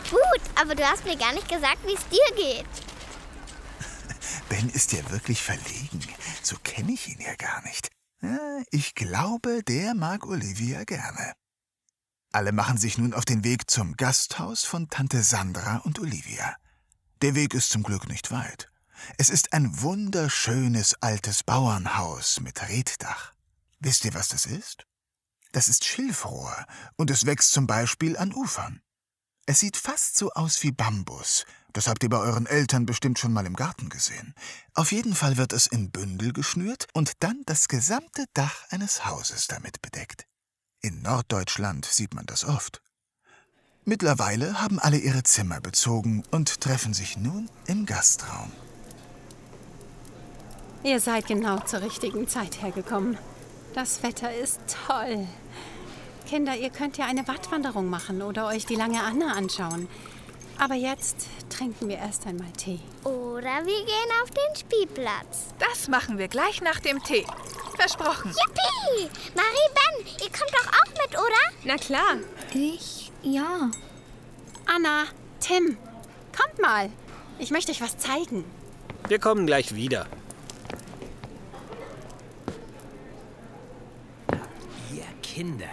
Gut, 0.09 0.41
aber 0.59 0.73
du 0.73 0.83
hast 0.83 1.05
mir 1.05 1.17
gar 1.17 1.33
nicht 1.33 1.47
gesagt, 1.47 1.79
wie 1.85 1.93
es 1.93 2.07
dir 2.09 2.35
geht. 2.35 2.90
Ben 4.49 4.69
ist 4.69 4.91
ja 4.91 5.09
wirklich 5.09 5.41
verlegen. 5.41 6.01
So 6.41 6.57
kenne 6.63 6.91
ich 6.91 7.07
ihn 7.07 7.21
ja 7.21 7.35
gar 7.35 7.61
nicht. 7.63 7.89
Ich 8.69 8.93
glaube, 8.95 9.63
der 9.63 9.95
mag 9.95 10.25
Olivia 10.25 10.83
gerne. 10.83 11.33
Alle 12.31 12.51
machen 12.51 12.77
sich 12.77 12.97
nun 12.97 13.13
auf 13.13 13.25
den 13.25 13.43
Weg 13.43 13.69
zum 13.69 13.97
Gasthaus 13.97 14.63
von 14.63 14.89
Tante 14.89 15.23
Sandra 15.23 15.77
und 15.77 15.99
Olivia. 15.99 16.55
Der 17.21 17.35
Weg 17.35 17.53
ist 17.53 17.71
zum 17.71 17.83
Glück 17.83 18.07
nicht 18.07 18.31
weit. 18.31 18.71
Es 19.17 19.29
ist 19.29 19.53
ein 19.53 19.81
wunderschönes 19.81 20.95
altes 21.01 21.43
Bauernhaus 21.43 22.39
mit 22.39 22.61
Reddach. 22.61 23.33
Wisst 23.79 24.05
ihr, 24.05 24.13
was 24.13 24.29
das 24.29 24.45
ist? 24.45 24.85
Das 25.51 25.67
ist 25.67 25.83
Schilfrohr 25.83 26.65
und 26.95 27.11
es 27.11 27.25
wächst 27.25 27.51
zum 27.51 27.67
Beispiel 27.67 28.15
an 28.15 28.33
Ufern. 28.33 28.81
Es 29.45 29.59
sieht 29.59 29.75
fast 29.75 30.15
so 30.15 30.31
aus 30.31 30.63
wie 30.63 30.71
Bambus. 30.71 31.45
Das 31.73 31.87
habt 31.87 32.03
ihr 32.03 32.09
bei 32.09 32.17
euren 32.17 32.45
Eltern 32.45 32.85
bestimmt 32.85 33.17
schon 33.19 33.31
mal 33.31 33.45
im 33.45 33.55
Garten 33.55 33.89
gesehen. 33.89 34.33
Auf 34.73 34.91
jeden 34.91 35.15
Fall 35.15 35.37
wird 35.37 35.53
es 35.53 35.67
in 35.67 35.91
Bündel 35.91 36.33
geschnürt 36.33 36.87
und 36.93 37.13
dann 37.19 37.41
das 37.45 37.67
gesamte 37.67 38.25
Dach 38.33 38.65
eines 38.69 39.05
Hauses 39.05 39.47
damit 39.47 39.81
bedeckt. 39.81 40.25
In 40.81 41.01
Norddeutschland 41.01 41.85
sieht 41.85 42.13
man 42.13 42.25
das 42.25 42.43
oft. 42.43 42.81
Mittlerweile 43.85 44.61
haben 44.61 44.79
alle 44.79 44.97
ihre 44.97 45.23
Zimmer 45.23 45.61
bezogen 45.61 46.23
und 46.31 46.61
treffen 46.61 46.93
sich 46.93 47.17
nun 47.17 47.49
im 47.65 47.85
Gastraum. 47.85 48.51
Ihr 50.83 50.99
seid 50.99 51.27
genau 51.27 51.59
zur 51.59 51.81
richtigen 51.81 52.27
Zeit 52.27 52.61
hergekommen. 52.61 53.17
Das 53.73 54.03
Wetter 54.03 54.35
ist 54.35 54.59
toll. 54.87 55.27
Kinder, 56.27 56.55
ihr 56.55 56.69
könnt 56.69 56.97
ja 56.97 57.05
eine 57.05 57.27
Wattwanderung 57.27 57.89
machen 57.89 58.21
oder 58.21 58.47
euch 58.47 58.65
die 58.65 58.75
lange 58.75 59.03
Anna 59.03 59.33
anschauen. 59.33 59.87
Aber 60.61 60.75
jetzt 60.75 61.27
trinken 61.49 61.89
wir 61.89 61.97
erst 61.97 62.27
einmal 62.27 62.51
Tee. 62.51 62.79
Oder 63.03 63.65
wir 63.65 63.83
gehen 63.83 64.11
auf 64.21 64.29
den 64.29 64.55
Spielplatz. 64.55 65.55
Das 65.57 65.87
machen 65.87 66.19
wir 66.19 66.27
gleich 66.27 66.61
nach 66.61 66.79
dem 66.79 67.01
Tee. 67.01 67.25
Versprochen. 67.79 68.29
Yippie! 68.29 69.09
Marie, 69.33 69.69
Ben, 69.73 70.05
ihr 70.23 70.29
kommt 70.29 70.51
doch 70.51 70.67
auch 70.67 70.91
mit, 71.01 71.17
oder? 71.17 71.57
Na 71.63 71.77
klar. 71.77 72.17
Ich, 72.53 73.11
ja. 73.23 73.71
Anna, 74.67 75.05
Tim, 75.39 75.77
kommt 76.37 76.61
mal. 76.61 76.91
Ich 77.39 77.49
möchte 77.49 77.71
euch 77.71 77.81
was 77.81 77.97
zeigen. 77.97 78.45
Wir 79.07 79.17
kommen 79.17 79.47
gleich 79.47 79.73
wieder. 79.73 80.05
Ihr 84.93 85.07
Kinder, 85.23 85.65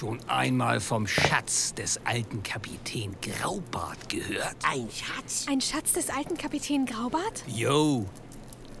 schon 0.00 0.18
einmal 0.30 0.80
vom 0.80 1.06
Schatz 1.06 1.74
des 1.74 2.00
alten 2.06 2.42
Kapitän 2.42 3.14
Graubart 3.20 4.08
gehört? 4.08 4.56
Ein 4.66 4.88
Schatz? 4.90 5.44
Ein 5.46 5.60
Schatz 5.60 5.92
des 5.92 6.08
alten 6.08 6.38
Kapitän 6.38 6.86
Graubart? 6.86 7.44
Jo. 7.46 8.06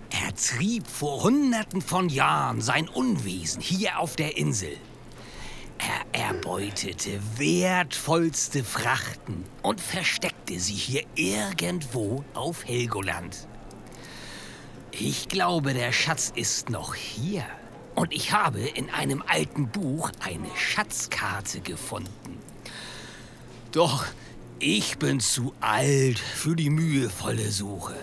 Er 0.08 0.34
trieb 0.34 0.86
vor 0.86 1.24
hunderten 1.24 1.82
von 1.82 2.08
Jahren 2.08 2.62
sein 2.62 2.88
Unwesen 2.88 3.60
hier 3.60 3.98
auf 3.98 4.16
der 4.16 4.38
Insel. 4.38 4.78
Er 5.76 6.28
erbeutete 6.28 7.20
wertvollste 7.36 8.64
Frachten 8.64 9.44
und 9.62 9.78
versteckte 9.78 10.58
sie 10.58 10.72
hier 10.72 11.04
irgendwo 11.16 12.24
auf 12.32 12.64
Helgoland. 12.64 13.46
Ich 14.90 15.28
glaube, 15.28 15.74
der 15.74 15.92
Schatz 15.92 16.32
ist 16.34 16.70
noch 16.70 16.94
hier. 16.94 17.44
Und 17.94 18.12
ich 18.12 18.32
habe 18.32 18.60
in 18.60 18.90
einem 18.90 19.22
alten 19.26 19.68
Buch 19.68 20.10
eine 20.20 20.48
Schatzkarte 20.56 21.60
gefunden. 21.60 22.38
Doch 23.72 24.04
ich 24.58 24.98
bin 24.98 25.20
zu 25.20 25.54
alt 25.60 26.18
für 26.18 26.54
die 26.54 26.70
mühevolle 26.70 27.50
Suche. 27.50 27.96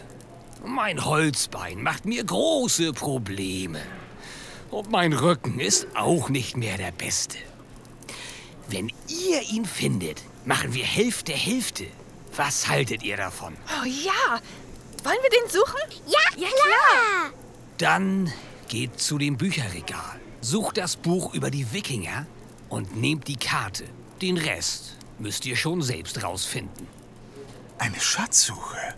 Mein 0.66 1.06
Holzbein 1.06 1.82
macht 1.82 2.06
mir 2.06 2.24
große 2.24 2.94
Probleme. 2.94 3.82
Und 4.72 4.92
mein 4.92 5.14
Rücken 5.14 5.60
ist 5.60 5.88
auch 5.96 6.30
nicht 6.30 6.58
mehr 6.58 6.78
der 6.78 6.92
beste. 6.92 7.38
Wenn 8.68 8.92
ihr 9.08 9.42
ihn 9.50 9.66
findet, 9.66 10.22
machen 10.46 10.74
wir 10.74 10.84
Hälfte 10.84 11.32
Hälfte. 11.32 11.86
Was 12.36 12.68
haltet 12.68 13.04
ihr 13.04 13.18
davon? 13.18 13.56
Oh 13.68 13.86
ja! 13.86 14.42
Wollen 15.04 15.18
wir 15.22 15.30
den 15.30 15.50
suchen? 15.50 15.80
Ja, 16.08 16.20
ja 16.38 16.48
klar! 16.48 17.32
Dann 17.78 18.34
geht 18.68 19.00
zu 19.00 19.18
dem 19.18 19.38
Bücherregal, 19.38 20.20
sucht 20.42 20.78
das 20.78 20.96
Buch 20.96 21.34
über 21.34 21.50
die 21.50 21.72
Wikinger 21.74 22.26
und 22.70 22.96
nehmt 22.96 23.28
die 23.28 23.38
Karte. 23.38 23.86
Den 24.22 24.38
Rest 24.38 24.98
müsst 25.20 25.46
ihr 25.46 25.56
schon 25.56 25.82
selbst 25.82 26.24
rausfinden. 26.24 26.88
Eine 27.78 28.00
Schatzsuche. 28.00 28.96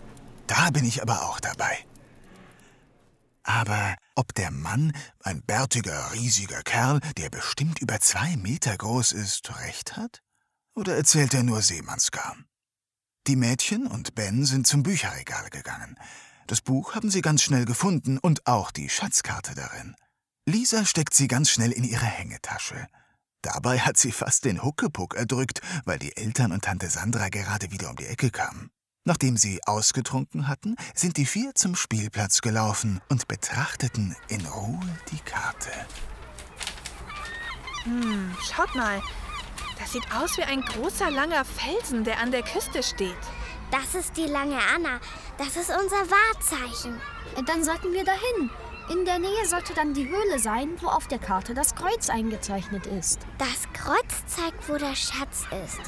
Da 0.47 0.69
bin 0.71 0.85
ich 0.85 1.01
aber 1.01 1.23
auch 1.23 1.39
dabei. 1.39 1.77
Aber 3.43 3.95
ob 4.15 4.33
der 4.35 4.51
Mann, 4.51 4.93
ein 5.23 5.41
bärtiger, 5.41 6.13
riesiger 6.13 6.61
Kerl, 6.63 6.99
der 7.17 7.29
bestimmt 7.29 7.79
über 7.79 7.99
zwei 7.99 8.37
Meter 8.37 8.77
groß 8.77 9.11
ist, 9.11 9.59
recht 9.61 9.97
hat? 9.97 10.21
Oder 10.75 10.95
erzählt 10.95 11.33
er 11.33 11.43
nur 11.43 11.61
Seemannsgarn? 11.61 12.45
Die 13.27 13.35
Mädchen 13.35 13.87
und 13.87 14.15
Ben 14.15 14.45
sind 14.45 14.67
zum 14.67 14.83
Bücherregal 14.83 15.49
gegangen. 15.49 15.97
Das 16.49 16.61
Buch 16.61 16.95
haben 16.95 17.11
sie 17.11 17.21
ganz 17.21 17.43
schnell 17.43 17.65
gefunden 17.65 18.17
und 18.17 18.47
auch 18.47 18.71
die 18.71 18.89
Schatzkarte 18.89 19.53
darin. 19.53 19.95
Lisa 20.47 20.83
steckt 20.83 21.13
sie 21.13 21.27
ganz 21.27 21.51
schnell 21.51 21.71
in 21.71 21.83
ihre 21.83 22.07
Hängetasche. 22.07 22.87
Dabei 23.43 23.77
hat 23.77 23.97
sie 23.97 24.11
fast 24.11 24.45
den 24.45 24.63
Huckepuck 24.63 25.13
erdrückt, 25.13 25.61
weil 25.85 25.99
die 25.99 26.17
Eltern 26.17 26.51
und 26.51 26.63
Tante 26.63 26.89
Sandra 26.89 27.29
gerade 27.29 27.69
wieder 27.69 27.91
um 27.91 27.97
die 27.97 28.07
Ecke 28.07 28.31
kamen. 28.31 28.71
Nachdem 29.05 29.37
sie 29.37 29.59
ausgetrunken 29.67 30.47
hatten, 30.47 30.75
sind 30.95 31.17
die 31.17 31.27
vier 31.27 31.53
zum 31.53 31.75
Spielplatz 31.75 32.41
gelaufen 32.41 32.99
und 33.09 33.27
betrachteten 33.27 34.15
in 34.27 34.43
Ruhe 34.47 34.79
die 35.11 35.19
Karte. 35.19 35.69
Hm, 37.83 38.35
schaut 38.41 38.73
mal. 38.73 39.03
Das 39.77 39.91
sieht 39.91 40.11
aus 40.11 40.35
wie 40.35 40.43
ein 40.43 40.61
großer, 40.61 41.11
langer 41.11 41.45
Felsen, 41.45 42.03
der 42.03 42.19
an 42.19 42.31
der 42.31 42.41
Küste 42.41 42.81
steht. 42.81 43.15
Das 43.71 43.95
ist 43.95 44.17
die 44.17 44.25
lange 44.25 44.57
Anna. 44.75 44.99
Das 45.37 45.55
ist 45.55 45.69
unser 45.69 46.05
Wahrzeichen. 46.09 46.99
Dann 47.45 47.63
sollten 47.63 47.93
wir 47.93 48.03
dahin. 48.03 48.49
In 48.91 49.05
der 49.05 49.19
Nähe 49.19 49.45
sollte 49.45 49.73
dann 49.75 49.93
die 49.93 50.09
Höhle 50.09 50.39
sein, 50.39 50.69
wo 50.81 50.87
auf 50.87 51.07
der 51.07 51.19
Karte 51.19 51.53
das 51.53 51.75
Kreuz 51.75 52.09
eingezeichnet 52.09 52.87
ist. 52.87 53.19
Das 53.37 53.71
Kreuz 53.73 54.25
zeigt, 54.25 54.67
wo 54.67 54.77
der 54.77 54.95
Schatz 54.95 55.45
ist. 55.65 55.81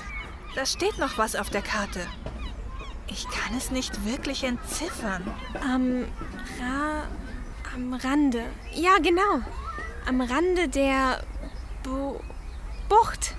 Da 0.54 0.66
steht 0.66 1.00
noch 1.00 1.18
was 1.18 1.36
auf 1.36 1.50
der 1.50 1.64
Karte. 1.64 2.06
Ich 3.08 3.28
kann 3.28 3.58
es 3.58 3.72
nicht 3.72 4.06
wirklich 4.06 4.44
entziffern. 4.44 5.24
Am 5.62 6.06
Ra 6.60 7.08
am 7.74 7.94
Rande. 7.94 8.46
Ja, 8.74 8.98
genau. 9.02 9.42
Am 10.08 10.22
Rande 10.22 10.68
der 10.68 11.24
Bu 11.84 12.20
Bucht 12.88 13.36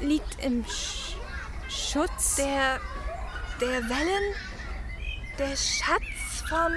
liegt 0.00 0.42
im 0.42 0.64
Sch 0.64 1.16
Schutz 1.68 2.36
der 2.36 2.80
der 3.60 3.88
Wellen, 3.88 4.34
der 5.38 5.56
Schatz 5.56 6.48
vom 6.48 6.72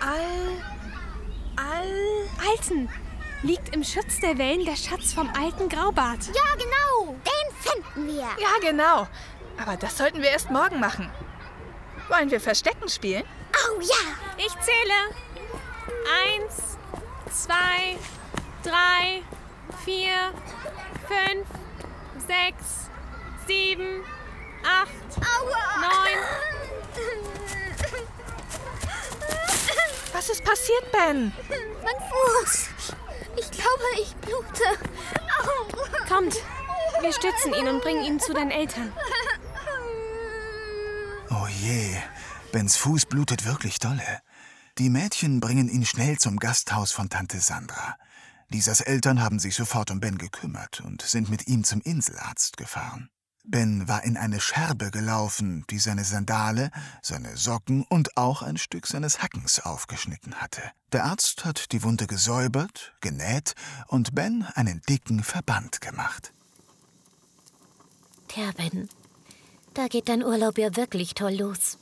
All 0.00 0.62
All 1.56 2.28
Alten. 2.50 2.88
Liegt 3.42 3.74
im 3.74 3.82
Schutz 3.82 4.20
der 4.20 4.38
Wellen 4.38 4.64
der 4.64 4.76
Schatz 4.76 5.12
vom 5.12 5.28
alten 5.30 5.68
Graubart. 5.68 6.26
Ja, 6.26 6.54
genau. 6.54 7.16
Den 7.24 7.56
finden 7.56 8.06
wir. 8.06 8.22
Ja, 8.22 8.58
genau. 8.60 9.08
Aber 9.58 9.76
das 9.76 9.98
sollten 9.98 10.22
wir 10.22 10.30
erst 10.30 10.50
morgen 10.50 10.78
machen. 10.80 11.10
Wollen 12.08 12.30
wir 12.30 12.40
Verstecken 12.40 12.88
spielen? 12.88 13.24
Oh 13.52 13.80
ja. 13.80 14.36
Ich 14.38 14.52
zähle. 14.60 14.94
Eins, 16.24 16.78
zwei, 17.30 17.96
drei, 18.62 19.22
vier, 19.84 20.32
fünf, 21.08 21.46
sechs, 22.26 22.90
sieben, 23.46 24.04
acht, 24.64 25.18
Aua. 25.18 25.80
neun. 25.80 26.18
Was 30.12 30.28
ist 30.28 30.44
passiert, 30.44 30.92
Ben? 30.92 31.32
Mein 31.82 31.94
Fuß. 32.10 32.68
Ich 33.36 33.50
glaube, 33.50 33.84
ich 34.00 34.14
blute. 34.16 34.64
Au. 35.38 36.06
Kommt, 36.06 36.34
wir 37.00 37.12
stützen 37.12 37.54
ihn 37.54 37.68
und 37.68 37.80
bringen 37.82 38.04
ihn 38.04 38.20
zu 38.20 38.34
deinen 38.34 38.50
Eltern. 38.50 38.92
Oh 41.30 41.46
je, 41.48 41.96
Bens 42.52 42.76
Fuß 42.76 43.06
blutet 43.06 43.46
wirklich 43.46 43.78
dolle. 43.78 44.20
Die 44.78 44.90
Mädchen 44.90 45.40
bringen 45.40 45.68
ihn 45.68 45.84
schnell 45.86 46.18
zum 46.18 46.38
Gasthaus 46.38 46.92
von 46.92 47.08
Tante 47.08 47.40
Sandra. 47.40 47.96
Lisas 48.48 48.82
Eltern 48.82 49.22
haben 49.22 49.38
sich 49.38 49.54
sofort 49.54 49.90
um 49.90 50.00
Ben 50.00 50.18
gekümmert 50.18 50.80
und 50.82 51.00
sind 51.02 51.30
mit 51.30 51.48
ihm 51.48 51.64
zum 51.64 51.80
Inselarzt 51.80 52.58
gefahren. 52.58 53.08
Ben 53.44 53.88
war 53.88 54.04
in 54.04 54.16
eine 54.16 54.40
Scherbe 54.40 54.90
gelaufen, 54.90 55.64
die 55.68 55.80
seine 55.80 56.04
Sandale, 56.04 56.70
seine 57.02 57.36
Socken 57.36 57.84
und 57.88 58.16
auch 58.16 58.42
ein 58.42 58.56
Stück 58.56 58.86
seines 58.86 59.20
Hackens 59.20 59.58
aufgeschnitten 59.60 60.36
hatte. 60.36 60.62
Der 60.92 61.04
Arzt 61.04 61.44
hat 61.44 61.72
die 61.72 61.82
Wunde 61.82 62.06
gesäubert, 62.06 62.94
genäht 63.00 63.54
und 63.88 64.14
Ben 64.14 64.46
einen 64.54 64.80
dicken 64.88 65.24
Verband 65.24 65.80
gemacht. 65.80 66.32
Tja, 68.28 68.50
Ben, 68.56 68.88
da 69.74 69.88
geht 69.88 70.08
dein 70.08 70.22
Urlaub 70.22 70.56
ja 70.56 70.76
wirklich 70.76 71.14
toll 71.14 71.34
los. 71.34 71.78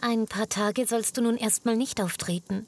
Ein 0.00 0.26
paar 0.26 0.48
Tage 0.48 0.86
sollst 0.86 1.18
du 1.18 1.22
nun 1.22 1.36
erstmal 1.36 1.76
nicht 1.76 2.00
auftreten. 2.00 2.66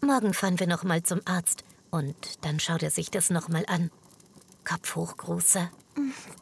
Morgen 0.00 0.34
fahren 0.34 0.60
wir 0.60 0.68
noch 0.68 0.84
mal 0.84 1.02
zum 1.02 1.20
Arzt 1.24 1.64
und 1.90 2.44
dann 2.44 2.60
schaut 2.60 2.84
er 2.84 2.90
sich 2.90 3.10
das 3.10 3.28
noch 3.28 3.48
mal 3.48 3.64
an. 3.66 3.90
Kopf 4.64 4.94
hoch, 4.94 5.16
Großer. 5.16 5.70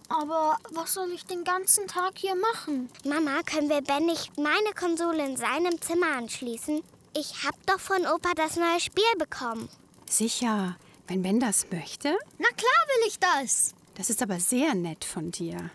Aber 0.09 0.59
was 0.71 0.95
soll 0.95 1.11
ich 1.13 1.25
den 1.25 1.45
ganzen 1.45 1.87
Tag 1.87 2.13
hier 2.17 2.35
machen? 2.37 2.89
Mama, 3.05 3.43
können 3.45 3.69
wir 3.69 3.83
Ben 3.83 4.07
nicht 4.07 4.37
meine 4.39 4.73
Konsole 4.79 5.27
in 5.27 5.37
seinem 5.37 5.81
Zimmer 5.81 6.17
anschließen? 6.17 6.83
Ich 7.17 7.45
hab 7.45 7.55
doch 7.67 7.81
von 7.81 8.07
Opa 8.07 8.31
das 8.37 8.57
neue 8.57 8.81
Spiel 8.81 9.05
bekommen. 9.19 9.69
Sicher, 10.09 10.77
wenn 11.07 11.23
Ben 11.23 11.41
das 11.41 11.67
möchte. 11.71 12.17
Na 12.39 12.49
klar 12.49 12.85
will 12.87 13.09
ich 13.09 13.19
das. 13.19 13.75
Das 13.95 14.11
ist 14.11 14.23
aber 14.23 14.39
sehr 14.41 14.75
nett 14.75 15.05
von 15.05 15.31
dir. 15.31 15.71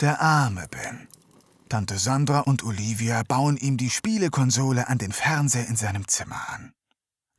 Der 0.00 0.20
arme 0.20 0.66
Ben. 0.68 1.08
Tante 1.68 1.98
Sandra 1.98 2.40
und 2.40 2.64
Olivia 2.64 3.22
bauen 3.22 3.56
ihm 3.56 3.76
die 3.76 3.90
Spielekonsole 3.90 4.88
an 4.88 4.98
den 4.98 5.12
Fernseher 5.12 5.66
in 5.66 5.76
seinem 5.76 6.06
Zimmer 6.06 6.48
an. 6.50 6.72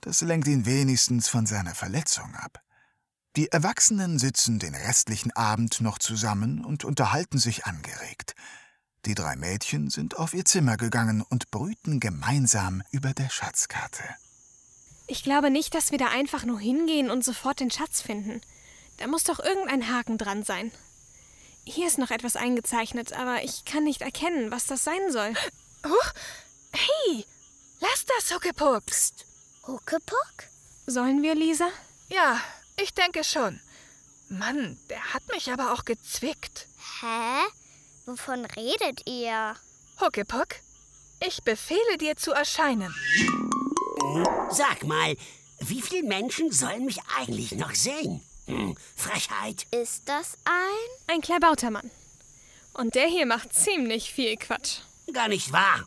Das 0.02 0.22
lenkt 0.22 0.48
ihn 0.48 0.66
wenigstens 0.66 1.30
von 1.30 1.46
seiner 1.46 1.76
Verletzung 1.76 2.34
ab. 2.36 2.62
Die 3.38 3.52
Erwachsenen 3.52 4.18
sitzen 4.18 4.58
den 4.58 4.74
restlichen 4.74 5.32
Abend 5.36 5.80
noch 5.80 6.00
zusammen 6.00 6.66
und 6.66 6.84
unterhalten 6.84 7.38
sich 7.38 7.68
angeregt. 7.68 8.34
Die 9.06 9.14
drei 9.14 9.36
Mädchen 9.36 9.92
sind 9.92 10.18
auf 10.18 10.34
ihr 10.34 10.44
Zimmer 10.44 10.76
gegangen 10.76 11.22
und 11.22 11.52
brüten 11.52 12.00
gemeinsam 12.00 12.82
über 12.90 13.14
der 13.14 13.30
Schatzkarte. 13.30 14.02
Ich 15.06 15.22
glaube 15.22 15.52
nicht, 15.52 15.76
dass 15.76 15.92
wir 15.92 16.00
da 16.00 16.08
einfach 16.08 16.46
nur 16.46 16.60
hingehen 16.60 17.12
und 17.12 17.24
sofort 17.24 17.60
den 17.60 17.70
Schatz 17.70 18.02
finden. 18.02 18.42
Da 18.98 19.06
muss 19.06 19.24
doch 19.24 19.38
irgendein 19.40 19.88
Haken 19.88 20.18
dran 20.18 20.42
sein. 20.42 20.72
Hier 21.64 21.86
ist 21.86 22.00
noch 22.00 22.10
etwas 22.10 22.38
eingezeichnet, 22.38 23.14
aber 23.14 23.44
ich 23.44 23.66
kann 23.66 23.84
nicht 23.84 24.02
erkennen, 24.02 24.50
was 24.50 24.66
das 24.66 24.84
sein 24.84 25.12
soll. 25.12 25.36
Huch! 25.86 26.12
Hey! 26.72 27.24
Lass 27.82 28.04
das, 28.08 28.34
Huckepuck! 28.34 28.88
Psst. 28.88 29.28
Huckepuck? 29.68 30.50
Sollen 30.88 31.22
wir, 31.22 31.36
Lisa? 31.36 31.70
Ja, 32.10 32.42
ich 32.82 32.94
denke 32.94 33.24
schon. 33.24 33.60
Mann, 34.30 34.78
der 34.90 35.14
hat 35.14 35.24
mich 35.32 35.52
aber 35.52 35.74
auch 35.74 35.86
gezwickt. 35.86 36.68
Hä? 37.02 37.44
Wovon 38.06 38.46
redet 38.46 39.08
ihr? 39.08 39.56
Huckepuck, 40.00 40.56
ich 41.26 41.44
befehle 41.44 41.98
dir 42.00 42.16
zu 42.16 42.32
erscheinen. 42.32 42.94
Sag 44.52 44.84
mal, 44.84 45.16
wie 45.60 45.82
viele 45.82 46.08
Menschen 46.08 46.52
sollen 46.52 46.86
mich 46.86 47.00
eigentlich 47.18 47.54
noch 47.54 47.74
sehen? 47.74 48.22
Hm, 48.46 48.78
Frechheit. 48.96 49.66
Ist 49.72 50.08
das 50.08 50.38
ein? 50.46 51.16
Ein 51.16 51.22
Klabautermann. 51.22 51.92
Und 52.74 52.96
der 52.96 53.08
hier 53.08 53.26
macht 53.26 53.54
ziemlich 53.54 54.14
viel 54.14 54.38
Quatsch. 54.38 54.80
Gar 55.12 55.30
nicht 55.30 55.52
wahr. 55.52 55.86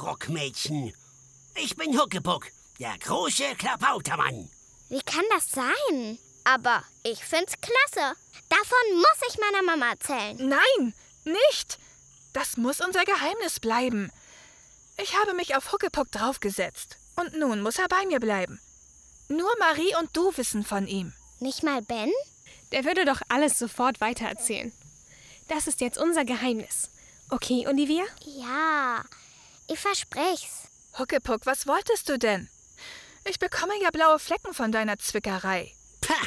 Rockmädchen. 0.00 0.92
Ich 1.56 1.76
bin 1.76 1.98
Huckepuck, 1.98 2.46
der 2.78 2.96
große 2.98 3.54
Klabautermann. 3.56 4.50
Wie 4.94 5.02
kann 5.02 5.24
das 5.30 5.50
sein? 5.50 6.18
Aber 6.44 6.84
ich 7.02 7.24
find's 7.24 7.54
klasse. 7.60 8.16
Davon 8.48 8.94
muss 8.94 9.28
ich 9.28 9.38
meiner 9.40 9.64
Mama 9.64 9.90
erzählen. 9.90 10.36
Nein, 10.48 10.94
nicht. 11.24 11.78
Das 12.32 12.56
muss 12.56 12.80
unser 12.80 13.04
Geheimnis 13.04 13.58
bleiben. 13.58 14.12
Ich 14.96 15.16
habe 15.16 15.34
mich 15.34 15.56
auf 15.56 15.72
Huckepuck 15.72 16.12
draufgesetzt. 16.12 16.98
Und 17.16 17.36
nun 17.36 17.60
muss 17.60 17.80
er 17.80 17.88
bei 17.88 18.06
mir 18.06 18.20
bleiben. 18.20 18.60
Nur 19.26 19.50
Marie 19.58 19.96
und 19.98 20.16
du 20.16 20.32
wissen 20.36 20.64
von 20.64 20.86
ihm. 20.86 21.12
Nicht 21.40 21.64
mal 21.64 21.82
Ben? 21.82 22.12
Der 22.70 22.84
würde 22.84 23.04
doch 23.04 23.20
alles 23.28 23.58
sofort 23.58 24.00
weitererzählen. 24.00 24.72
Das 25.48 25.66
ist 25.66 25.80
jetzt 25.80 25.98
unser 25.98 26.24
Geheimnis. 26.24 26.88
Okay, 27.30 27.66
Olivia? 27.66 28.04
Ja, 28.24 29.02
ich 29.66 29.80
versprich's. 29.80 30.68
Huckepuck, 30.96 31.46
was 31.46 31.66
wolltest 31.66 32.08
du 32.08 32.16
denn? 32.16 32.48
Ich 33.26 33.38
bekomme 33.38 33.72
ja 33.82 33.90
blaue 33.90 34.18
Flecken 34.18 34.52
von 34.52 34.70
deiner 34.70 34.98
Zwickerei. 34.98 35.72
Pah, 36.02 36.26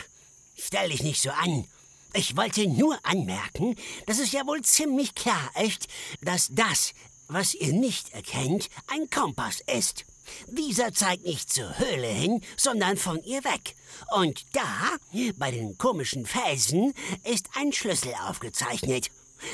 stell 0.57 0.89
dich 0.89 1.03
nicht 1.03 1.21
so 1.21 1.29
an. 1.29 1.67
Ich 2.13 2.35
wollte 2.35 2.67
nur 2.67 2.97
anmerken, 3.03 3.75
dass 4.07 4.17
es 4.17 4.31
ja 4.31 4.47
wohl 4.47 4.63
ziemlich 4.63 5.13
klar 5.13 5.51
ist, 5.63 5.87
dass 6.21 6.47
das, 6.51 6.93
was 7.27 7.53
ihr 7.53 7.73
nicht 7.73 8.13
erkennt, 8.13 8.69
ein 8.87 9.09
Kompass 9.11 9.61
ist. 9.67 10.05
Dieser 10.47 10.91
zeigt 10.91 11.23
nicht 11.23 11.53
zur 11.53 11.77
Höhle 11.77 12.07
hin, 12.07 12.41
sondern 12.57 12.97
von 12.97 13.21
ihr 13.23 13.43
weg. 13.43 13.75
Und 14.15 14.43
da, 14.53 14.97
bei 15.35 15.51
den 15.51 15.77
komischen 15.77 16.25
Felsen, 16.25 16.93
ist 17.23 17.47
ein 17.53 17.71
Schlüssel 17.73 18.13
aufgezeichnet. 18.27 19.11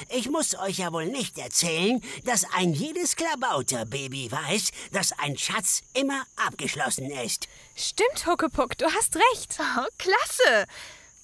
Ich 0.09 0.29
muss 0.29 0.55
euch 0.55 0.77
ja 0.77 0.91
wohl 0.91 1.05
nicht 1.05 1.37
erzählen, 1.37 2.01
dass 2.25 2.45
ein 2.55 2.73
jedes 2.73 3.15
Klabauterbaby 3.15 4.31
weiß, 4.31 4.71
dass 4.91 5.11
ein 5.19 5.37
Schatz 5.37 5.81
immer 5.93 6.23
abgeschlossen 6.35 7.09
ist. 7.11 7.47
Stimmt, 7.75 8.25
Huckepuck, 8.25 8.77
du 8.77 8.85
hast 8.85 9.15
recht. 9.15 9.57
Oh, 9.59 9.85
klasse. 9.97 10.65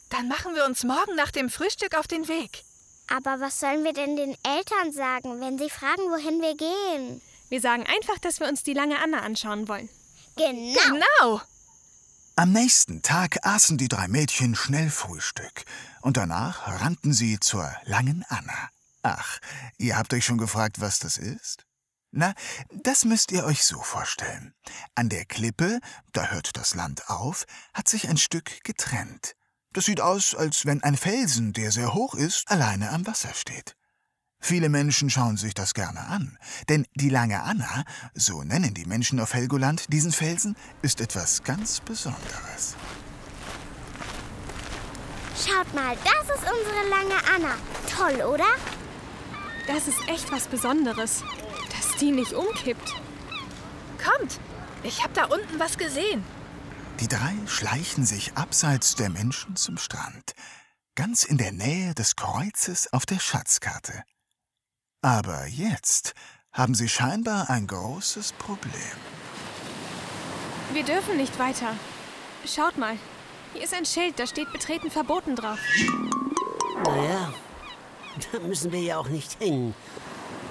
Dann 0.09 0.27
machen 0.27 0.55
wir 0.55 0.65
uns 0.65 0.83
morgen 0.83 1.15
nach 1.15 1.31
dem 1.31 1.49
Frühstück 1.49 1.95
auf 1.95 2.07
den 2.07 2.27
Weg. 2.27 2.63
Aber 3.07 3.39
was 3.39 3.59
sollen 3.59 3.83
wir 3.83 3.93
denn 3.93 4.15
den 4.15 4.35
Eltern 4.43 4.91
sagen, 4.91 5.41
wenn 5.41 5.57
sie 5.57 5.69
fragen, 5.69 6.03
wohin 6.11 6.41
wir 6.41 6.55
gehen? 6.55 7.21
Wir 7.49 7.61
sagen 7.61 7.85
einfach, 7.87 8.19
dass 8.19 8.39
wir 8.39 8.47
uns 8.47 8.63
die 8.63 8.73
lange 8.73 8.99
Anna 8.99 9.19
anschauen 9.21 9.67
wollen. 9.67 9.89
Genau. 10.35 10.79
Genau. 10.83 11.41
Am 12.39 12.53
nächsten 12.53 13.01
Tag 13.01 13.45
aßen 13.45 13.77
die 13.77 13.89
drei 13.89 14.07
Mädchen 14.07 14.55
schnell 14.55 14.89
Frühstück 14.89 15.65
und 15.99 16.15
danach 16.15 16.69
rannten 16.79 17.11
sie 17.11 17.37
zur 17.37 17.69
langen 17.83 18.23
Anna. 18.29 18.69
Ach, 19.01 19.39
ihr 19.77 19.97
habt 19.97 20.13
euch 20.13 20.23
schon 20.23 20.37
gefragt, 20.37 20.79
was 20.79 20.99
das 20.99 21.17
ist? 21.17 21.65
Na, 22.11 22.33
das 22.71 23.03
müsst 23.03 23.33
ihr 23.33 23.43
euch 23.43 23.65
so 23.65 23.81
vorstellen. 23.81 24.53
An 24.95 25.09
der 25.09 25.25
Klippe, 25.25 25.81
da 26.13 26.27
hört 26.27 26.55
das 26.55 26.75
Land 26.75 27.09
auf, 27.09 27.43
hat 27.73 27.89
sich 27.89 28.07
ein 28.07 28.15
Stück 28.15 28.63
getrennt. 28.63 29.35
Das 29.73 29.83
sieht 29.83 29.99
aus, 29.99 30.33
als 30.33 30.65
wenn 30.65 30.81
ein 30.81 30.95
Felsen, 30.95 31.51
der 31.51 31.73
sehr 31.73 31.93
hoch 31.93 32.15
ist, 32.15 32.49
alleine 32.49 32.91
am 32.91 33.05
Wasser 33.05 33.33
steht. 33.33 33.75
Viele 34.41 34.69
Menschen 34.69 35.09
schauen 35.09 35.37
sich 35.37 35.53
das 35.53 35.73
gerne 35.73 35.99
an, 36.07 36.37
denn 36.69 36.85
die 36.95 37.09
lange 37.09 37.43
Anna, 37.43 37.83
so 38.13 38.43
nennen 38.43 38.73
die 38.73 38.85
Menschen 38.85 39.19
auf 39.19 39.33
Helgoland 39.33 39.91
diesen 39.91 40.11
Felsen, 40.11 40.55
ist 40.81 41.01
etwas 41.01 41.43
ganz 41.43 41.81
Besonderes. 41.81 42.75
Schaut 45.35 45.73
mal, 45.73 45.95
das 46.03 46.35
ist 46.35 46.43
unsere 46.43 46.89
lange 46.89 47.15
Anna. 47.35 47.55
Toll, 47.89 48.25
oder? 48.25 48.47
Das 49.67 49.87
ist 49.87 49.99
echt 50.07 50.31
was 50.31 50.47
Besonderes, 50.47 51.23
dass 51.71 51.97
die 51.97 52.11
nicht 52.11 52.33
umkippt. 52.33 52.95
Kommt, 54.03 54.39
ich 54.83 55.03
habe 55.03 55.13
da 55.13 55.25
unten 55.25 55.59
was 55.59 55.77
gesehen. 55.77 56.23
Die 56.99 57.07
drei 57.07 57.35
schleichen 57.45 58.05
sich 58.05 58.35
abseits 58.35 58.95
der 58.95 59.09
Menschen 59.09 59.55
zum 59.55 59.77
Strand, 59.77 60.33
ganz 60.95 61.23
in 61.23 61.37
der 61.37 61.51
Nähe 61.51 61.93
des 61.93 62.15
Kreuzes 62.15 62.91
auf 62.91 63.05
der 63.05 63.19
Schatzkarte. 63.19 64.03
Aber 65.01 65.45
jetzt 65.47 66.13
haben 66.51 66.75
sie 66.75 66.89
scheinbar 66.89 67.49
ein 67.49 67.67
großes 67.67 68.33
Problem. 68.33 68.73
Wir 70.73 70.83
dürfen 70.83 71.17
nicht 71.17 71.39
weiter. 71.39 71.73
Schaut 72.45 72.77
mal, 72.77 72.97
hier 73.53 73.63
ist 73.63 73.73
ein 73.73 73.85
Schild, 73.85 74.19
da 74.19 74.27
steht 74.27 74.51
Betreten 74.51 74.91
verboten 74.91 75.35
drauf. 75.35 75.59
Naja, 76.83 77.33
da 78.31 78.39
müssen 78.39 78.71
wir 78.71 78.81
ja 78.81 78.97
auch 78.97 79.07
nicht 79.07 79.41
hin. 79.41 79.73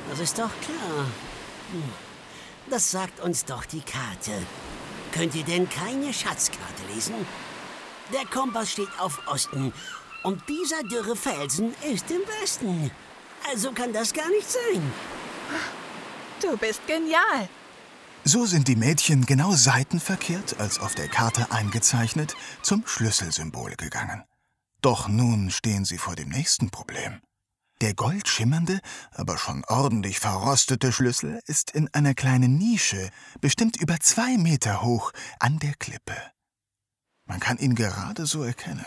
Das 0.09 0.19
ist 0.21 0.39
doch 0.39 0.51
klar. 0.63 1.07
Hm, 1.73 1.93
Das 2.71 2.91
sagt 2.91 3.21
uns 3.21 3.45
doch 3.45 3.65
die 3.67 3.83
Karte. 3.83 4.33
Könnt 5.13 5.35
ihr 5.35 5.45
denn 5.45 5.69
keine 5.69 6.13
Schatzkarte 6.13 6.85
lesen? 6.95 7.15
Der 8.13 8.25
Kompass 8.27 8.73
steht 8.73 8.89
auf 8.99 9.21
Osten 9.27 9.73
und 10.23 10.43
dieser 10.49 10.83
dürre 10.85 11.17
Felsen 11.17 11.75
ist 11.93 12.11
im 12.11 12.21
Westen. 12.41 12.91
Also 13.51 13.73
kann 13.73 13.93
das 13.93 14.13
gar 14.13 14.29
nicht 14.29 14.49
sein. 14.51 14.93
Du 16.41 16.57
bist 16.57 16.87
genial. 16.87 17.49
So 18.25 18.47
sind 18.47 18.69
die 18.69 18.77
Mädchen 18.77 19.27
genau 19.27 19.53
seitenverkehrt, 19.53 20.61
als 20.61 20.79
auf 20.79 20.95
der 20.95 21.09
Karte 21.09 21.51
eingezeichnet, 21.51 22.37
zum 22.63 22.87
Schlüsselsymbol 22.87 23.75
gegangen. 23.77 24.23
Doch 24.83 25.09
nun 25.09 25.51
stehen 25.51 25.85
sie 25.85 25.99
vor 25.99 26.15
dem 26.15 26.29
nächsten 26.29 26.71
Problem. 26.71 27.21
Der 27.81 27.95
goldschimmernde, 27.95 28.81
aber 29.13 29.39
schon 29.39 29.65
ordentlich 29.67 30.19
verrostete 30.19 30.93
Schlüssel 30.93 31.41
ist 31.47 31.71
in 31.71 31.89
einer 31.95 32.15
kleinen 32.15 32.59
Nische, 32.59 33.11
bestimmt 33.41 33.77
über 33.81 33.99
zwei 34.01 34.37
Meter 34.37 34.83
hoch, 34.83 35.13
an 35.39 35.59
der 35.61 35.75
Klippe. 35.75 36.17
Man 37.25 37.41
kann 37.41 37.59
ihn 37.59 37.75
gerade 37.75 38.27
so 38.27 38.43
erkennen. 38.43 38.87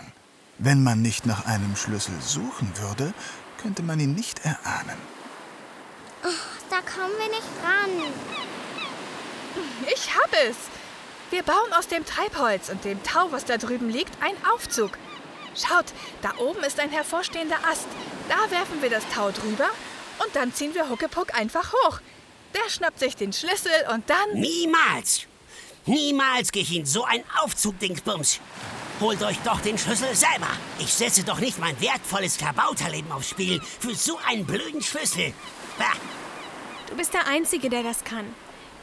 Wenn 0.57 0.83
man 0.83 1.01
nicht 1.01 1.25
nach 1.25 1.45
einem 1.45 1.75
Schlüssel 1.75 2.19
suchen 2.21 2.77
würde, 2.77 3.13
könnte 3.62 3.84
man 3.84 4.00
ihn 4.00 4.13
nicht 4.13 4.39
erahnen. 4.43 4.97
Da 6.69 6.78
kommen 6.82 7.13
wir 7.17 7.30
nicht 7.30 7.47
ran. 7.63 8.13
Ich 9.93 10.15
hab 10.15 10.32
es. 10.50 10.56
Wir 11.30 11.43
bauen 11.43 11.74
aus 11.78 11.88
dem 11.88 12.06
Treibholz 12.06 12.69
und 12.69 12.84
dem 12.84 13.02
Tau, 13.04 13.32
was 13.32 13.45
da 13.45 13.58
drüben 13.58 13.89
liegt, 13.89 14.21
einen 14.21 14.38
Aufzug. 14.54 14.91
Schaut, 15.56 15.86
da 16.21 16.34
oben 16.38 16.63
ist 16.63 16.80
ein 16.80 16.89
hervorstehender 16.89 17.58
Ast. 17.69 17.88
Da 18.30 18.52
werfen 18.52 18.82
wir 18.82 18.89
das 18.89 19.04
Tau 19.13 19.32
drüber 19.32 19.69
und 20.24 20.36
dann 20.36 20.54
ziehen 20.54 20.74
wir 20.74 20.89
Huckepuck 20.89 21.34
einfach 21.38 21.74
hoch. 21.74 22.00
Der 22.54 22.69
schnappt 22.69 23.00
sich 23.00 23.15
den 23.15 23.34
Schlüssel 23.34 23.71
und 23.93 24.10
dann... 24.10 24.34
Niemals! 24.34 25.28
Niemals 25.86 26.52
gehe 26.52 26.63
ich 26.63 26.76
in 26.76 26.86
so 26.86 27.06
ein 27.06 27.24
Aufzug-Dingsbums. 27.41 28.39
Holt 29.01 29.23
euch 29.23 29.39
doch 29.39 29.59
den 29.61 29.79
Schlüssel 29.79 30.15
selber. 30.15 30.47
Ich 30.77 30.93
setze 30.93 31.23
doch 31.23 31.39
nicht 31.39 31.57
mein 31.57 31.79
wertvolles 31.81 32.37
Kabauterleben 32.37 33.11
aufs 33.11 33.29
Spiel 33.29 33.59
für 33.79 33.95
so 33.95 34.19
einen 34.27 34.45
blöden 34.45 34.83
Schlüssel. 34.83 35.33
Bah. 35.79 35.91
Du 36.87 36.95
bist 36.95 37.11
der 37.15 37.25
Einzige, 37.27 37.69
der 37.69 37.81
das 37.81 38.03
kann. 38.03 38.25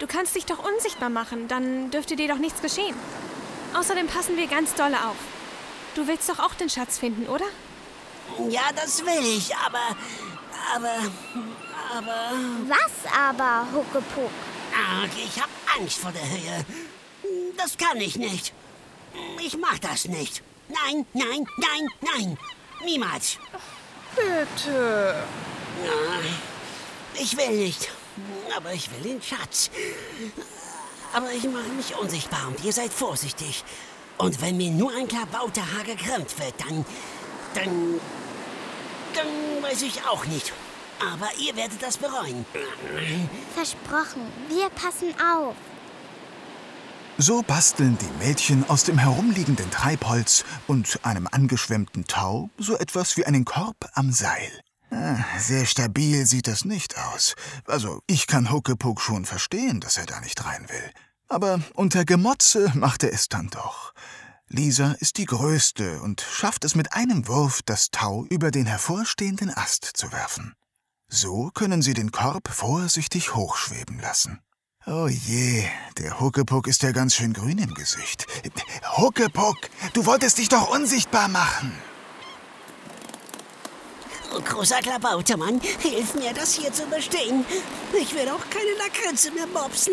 Du 0.01 0.09
kannst 0.09 0.35
dich 0.35 0.45
doch 0.45 0.59
unsichtbar 0.59 1.09
machen, 1.09 1.47
dann 1.47 1.93
dürfte 1.93 2.17
dir 2.17 2.27
doch 2.27 2.39
nichts 2.39 2.61
geschehen. 2.61 2.97
Außerdem 3.75 4.09
passen 4.09 4.37
wir 4.37 4.49
ganz 4.49 4.75
dolle 4.75 4.97
auf. 5.09 5.17
Du 5.95 6.09
willst 6.09 6.29
doch 6.29 6.41
auch 6.41 6.55
den 6.55 6.69
Schatz 6.69 6.99
finden, 6.99 7.29
oder? 7.29 7.47
Ja, 8.49 8.63
das 8.75 9.05
will 9.07 9.37
ich, 9.37 9.55
aber. 9.55 9.97
Aber. 10.75 10.97
Aber. 11.97 12.33
Was 12.67 13.13
aber, 13.17 13.67
Huckepuck? 13.73 14.31
Arg, 14.75 15.11
ich 15.17 15.41
hab 15.41 15.49
Angst 15.79 15.99
vor 15.99 16.11
der 16.11 16.29
Höhe. 16.29 16.65
Das 17.57 17.77
kann 17.79 18.01
ich 18.01 18.17
nicht. 18.17 18.53
Ich 19.41 19.57
mach 19.57 19.79
das 19.79 20.07
nicht. 20.07 20.43
Nein, 20.69 21.07
nein, 21.13 21.47
nein, 21.57 21.89
nein. 22.01 22.39
Niemals. 22.85 23.39
Bitte. 24.15 25.15
Nein, 25.83 26.35
Ich 27.15 27.37
will 27.37 27.51
nicht. 27.51 27.91
Aber 28.57 28.73
ich 28.73 28.91
will 28.91 29.03
den 29.03 29.23
Schatz. 29.23 29.71
Aber 31.13 31.33
ich 31.33 31.45
mache 31.45 31.69
mich 31.69 31.97
unsichtbar 31.97 32.49
und 32.49 32.63
ihr 32.65 32.73
seid 32.73 32.93
vorsichtig. 32.93 33.65
Und 34.19 34.41
wenn 34.43 34.57
mir 34.57 34.71
nur 34.71 34.93
ein 34.93 35.07
Klabauterhaar 35.07 35.85
gekrümmt 35.85 36.39
wird, 36.39 36.55
dann. 36.59 36.85
dann. 37.55 38.01
dann 39.15 39.63
weiß 39.63 39.83
ich 39.83 40.05
auch 40.05 40.25
nicht. 40.27 40.53
Aber 41.01 41.29
ihr 41.39 41.55
werdet 41.55 41.81
das 41.81 41.97
bereuen. 41.97 42.45
Versprochen, 43.55 44.23
wir 44.49 44.69
passen 44.71 45.15
auf. 45.21 45.55
So 47.21 47.43
basteln 47.43 47.99
die 47.99 48.25
Mädchen 48.25 48.63
aus 48.71 48.85
dem 48.85 48.97
herumliegenden 48.97 49.69
Treibholz 49.73 50.45
und 50.69 51.05
einem 51.05 51.27
angeschwemmten 51.27 52.05
Tau 52.05 52.49
so 52.59 52.79
etwas 52.79 53.17
wie 53.17 53.27
einen 53.27 53.45
Korb 53.45 53.91
am 53.95 54.13
Seil. 54.13 54.53
Ah, 54.93 55.17
Sehr 55.37 55.67
stabil 55.67 56.27
sieht 56.27 56.47
das 56.47 56.65
nicht 56.65 56.97
aus. 56.97 57.35
Also, 57.67 58.03
ich 58.07 58.29
kann 58.29 58.53
Huckepuck 58.53 59.01
schon 59.01 59.25
verstehen, 59.25 59.81
dass 59.81 59.97
er 59.97 60.07
da 60.07 60.21
nicht 60.21 60.45
rein 60.45 60.69
will. 60.69 60.93
Aber 61.27 61.61
unter 61.75 62.05
Gemotze 62.05 62.71
macht 62.77 63.03
er 63.03 63.13
es 63.13 63.29
dann 63.29 63.49
doch. 63.49 63.95
Lisa 64.47 64.93
ist 65.01 65.19
die 65.19 65.27
Größte 65.27 66.01
und 66.01 66.21
schafft 66.21 66.65
es 66.65 66.77
mit 66.77 66.93
einem 66.93 67.27
Wurf, 67.27 67.63
das 67.67 67.91
Tau 67.91 68.27
über 68.27 68.53
den 68.53 68.67
hervorstehenden 68.67 69.51
Ast 69.51 69.85
zu 69.85 70.13
werfen. 70.13 70.55
So 71.09 71.51
können 71.53 71.83
sie 71.83 71.95
den 71.95 72.13
Korb 72.13 72.47
vorsichtig 72.49 73.35
hochschweben 73.35 73.99
lassen. 73.99 74.41
Oh 74.91 75.07
je, 75.07 75.69
der 75.99 76.19
Huckepuck 76.19 76.67
ist 76.67 76.83
ja 76.83 76.93
ganz 76.93 77.15
schön 77.15 77.35
grün 77.35 77.59
im 77.59 77.75
Gesicht. 77.75 78.27
Huckepuck, 78.97 79.59
du 79.93 80.07
wolltest 80.07 80.39
dich 80.39 80.49
doch 80.49 80.71
unsichtbar 80.75 81.29
machen. 81.29 81.73
Großer 84.47 84.79
Klabautermann, 84.79 85.61
hilf 85.81 86.15
mir, 86.15 86.33
das 86.33 86.55
hier 86.55 86.73
zu 86.73 86.87
bestehen. 86.87 87.45
Ich 88.01 88.15
will 88.15 88.31
auch 88.31 88.49
keine 88.49 88.73
Lakritze 88.79 89.31
mehr 89.33 89.47
mopsen. 89.47 89.93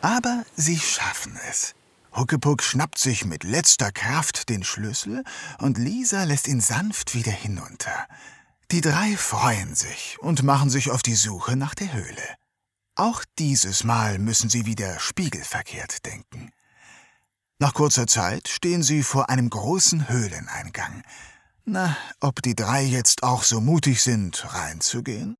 Aber 0.00 0.44
sie 0.56 0.78
schaffen 0.78 1.38
es. 1.48 1.74
Huckepuck 2.14 2.62
schnappt 2.62 2.98
sich 2.98 3.24
mit 3.24 3.44
letzter 3.44 3.90
Kraft 3.90 4.48
den 4.48 4.64
Schlüssel 4.64 5.24
und 5.58 5.78
Lisa 5.78 6.24
lässt 6.24 6.46
ihn 6.46 6.60
sanft 6.60 7.14
wieder 7.14 7.32
hinunter. 7.32 8.06
Die 8.70 8.80
drei 8.80 9.16
freuen 9.16 9.74
sich 9.74 10.18
und 10.20 10.42
machen 10.42 10.70
sich 10.70 10.90
auf 10.90 11.02
die 11.02 11.14
Suche 11.14 11.56
nach 11.56 11.74
der 11.74 11.92
Höhle. 11.92 12.36
Auch 12.94 13.24
dieses 13.38 13.84
Mal 13.84 14.18
müssen 14.18 14.50
sie 14.50 14.66
wieder 14.66 14.98
spiegelverkehrt 14.98 16.04
denken. 16.04 16.50
Nach 17.58 17.74
kurzer 17.74 18.06
Zeit 18.06 18.48
stehen 18.48 18.82
sie 18.82 19.02
vor 19.02 19.30
einem 19.30 19.48
großen 19.48 20.08
Höhleneingang. 20.08 21.02
Na, 21.64 21.96
ob 22.20 22.42
die 22.42 22.56
drei 22.56 22.82
jetzt 22.82 23.22
auch 23.22 23.44
so 23.44 23.60
mutig 23.60 24.02
sind, 24.02 24.52
reinzugehen? 24.52 25.36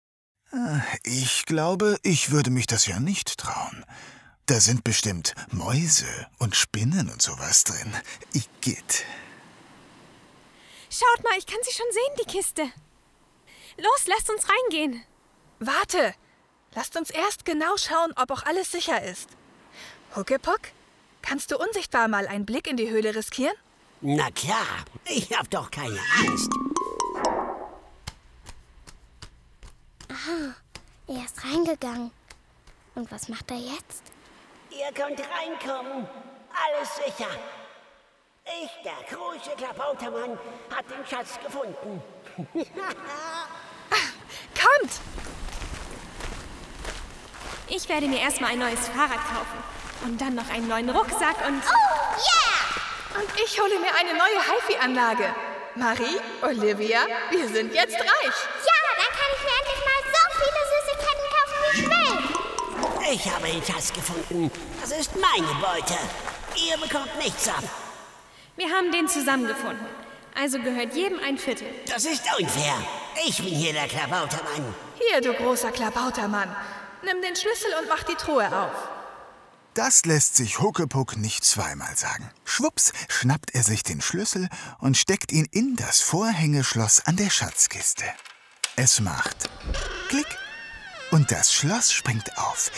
Äh, 0.53 0.79
ich 1.03 1.47
glaube, 1.47 1.99
ich 2.03 2.31
würde 2.31 2.51
mich 2.51 2.67
das 2.67 2.87
ja 2.87 3.01
nicht 3.01 3.39
trauen. 3.39 3.85
Da 4.47 4.61
sind 4.61 4.83
bestimmt 4.85 5.35
Mäuse 5.51 6.27
und 6.39 6.57
Spinnen 6.57 7.09
und 7.09 7.23
sowas 7.23 7.65
drin. 7.65 7.95
Igitt. 8.33 9.05
Schaut 10.91 11.25
mal, 11.25 11.39
ich 11.39 11.47
kann 11.47 11.61
sie 11.63 11.73
schon 11.73 11.87
sehen, 11.93 12.17
die 12.21 12.31
Kiste. 12.31 12.63
Los, 13.79 14.07
lasst 14.07 14.31
uns 14.31 14.45
reingehen. 14.49 15.03
Warte! 15.59 16.15
Lasst 16.75 16.97
uns 16.97 17.11
erst 17.11 17.45
genau 17.45 17.77
schauen, 17.77 18.13
ob 18.17 18.31
auch 18.31 18.45
alles 18.45 18.73
sicher 18.73 19.03
ist. 19.03 19.29
Huckepuck, 20.17 20.61
kannst 21.21 21.51
du 21.51 21.59
unsichtbar 21.59 22.09
mal 22.09 22.27
einen 22.27 22.47
Blick 22.47 22.67
in 22.67 22.77
die 22.77 22.91
Höhle 22.91 23.15
riskieren? 23.15 23.55
Na 24.01 24.31
klar, 24.31 24.85
ich 25.05 25.33
hab 25.37 25.49
doch 25.51 25.71
keine 25.71 26.01
Angst. 26.19 26.51
Aha, 30.09 30.55
er 31.07 31.25
ist 31.25 31.45
reingegangen. 31.45 32.11
Und 32.95 33.11
was 33.13 33.29
macht 33.29 33.51
er 33.51 33.59
jetzt? 33.59 34.12
Ihr 34.79 34.93
könnt 34.93 35.21
reinkommen. 35.21 36.09
Alles 36.53 36.97
sicher. 36.97 37.29
Ich, 38.45 38.71
der 38.83 39.17
große 39.17 39.51
Klabautermann, 39.57 40.39
hab 40.75 40.89
den 40.89 41.07
Schatz 41.07 41.39
gefunden. 41.45 42.03
Kommt! 44.63 44.93
Ich 47.69 47.89
werde 47.89 48.07
mir 48.07 48.21
erstmal 48.21 48.53
ein 48.53 48.59
neues 48.59 48.89
Fahrrad 48.89 49.21
kaufen. 49.29 49.63
Und 50.05 50.21
dann 50.21 50.35
noch 50.35 50.51
einen 50.51 50.69
neuen 50.69 50.91
Rucksack 50.91 51.37
und. 51.47 51.63
Oh, 51.63 52.17
yeah! 52.17 53.21
Und 53.21 53.29
ich 53.45 53.61
hole 53.61 53.79
mir 53.79 53.95
eine 53.99 54.15
neue 54.15 54.41
HiFi-Anlage. 54.41 55.35
Marie, 55.75 56.21
Olivia, 56.43 57.07
wir 57.31 57.49
sind 57.49 57.73
jetzt 57.73 57.95
reich. 57.95 58.39
Ja, 58.67 58.79
dann 58.97 59.13
kann 59.13 59.31
ich 59.35 59.43
mir 59.43 59.55
endlich 59.59 59.81
mal 59.87 60.03
so 60.13 60.22
Ich 63.11 63.29
habe 63.31 63.47
den 63.47 63.63
Schatz 63.65 63.93
gefunden. 63.93 64.51
Das 64.81 64.93
ist 64.93 65.11
meine 65.17 65.55
Beute. 65.61 65.99
Ihr 66.57 66.77
bekommt 66.79 67.17
nichts 67.19 67.49
ab. 67.49 67.65
Wir 68.57 68.69
haben 68.69 68.93
den 68.93 69.09
zusammengefunden. 69.09 69.87
Also 70.35 70.59
gehört 70.59 70.95
jedem 70.95 71.19
ein 71.19 71.37
Viertel. 71.37 71.67
Das 71.87 72.05
ist 72.05 72.23
unfair. 72.39 72.75
Ich 73.27 73.39
bin 73.39 73.55
hier 73.55 73.73
der 73.73 73.89
Klabautermann. 73.89 74.75
Hier, 74.99 75.21
du 75.21 75.35
großer 75.35 75.73
Klabautermann. 75.73 76.55
Nimm 77.03 77.21
den 77.21 77.37
Schlüssel 77.37 77.71
und 77.81 77.89
mach 77.89 78.03
die 78.05 78.15
Truhe 78.15 78.47
auf. 78.47 78.89
Das 79.75 80.05
lässt 80.05 80.37
sich 80.37 80.61
Huckepuck 80.61 81.17
nicht 81.17 81.45
zweimal 81.45 81.97
sagen. 81.97 82.31
Schwupps 82.45 82.93
schnappt 83.09 83.55
er 83.55 83.63
sich 83.63 83.83
den 83.83 84.01
Schlüssel 84.01 84.49
und 84.79 84.97
steckt 84.97 85.33
ihn 85.33 85.49
in 85.51 85.77
das 85.77 86.01
Vorhängeschloss 86.01 87.01
an 87.07 87.17
der 87.17 87.31
Schatzkiste. 87.31 88.05
Es 88.77 89.01
macht 89.01 89.49
Klick 90.09 90.27
und 91.13 91.31
das 91.31 91.53
Schloss 91.53 91.93
springt 91.93 92.37
auf. 92.39 92.71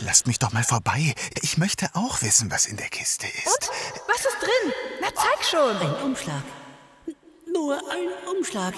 Lasst 0.00 0.26
mich 0.26 0.38
doch 0.38 0.52
mal 0.52 0.64
vorbei. 0.64 1.14
Ich 1.42 1.58
möchte 1.58 1.90
auch 1.94 2.22
wissen, 2.22 2.50
was 2.50 2.66
in 2.66 2.76
der 2.76 2.88
Kiste 2.88 3.26
ist. 3.26 3.46
Und? 3.46 4.08
Was 4.08 4.24
ist 4.24 4.36
drin? 4.40 4.72
Na, 5.00 5.08
zeig 5.14 5.44
schon. 5.44 5.76
Ein 5.76 6.02
Umschlag. 6.02 6.42
Nur 7.52 7.76
ein 7.76 8.34
Umschlag. 8.34 8.74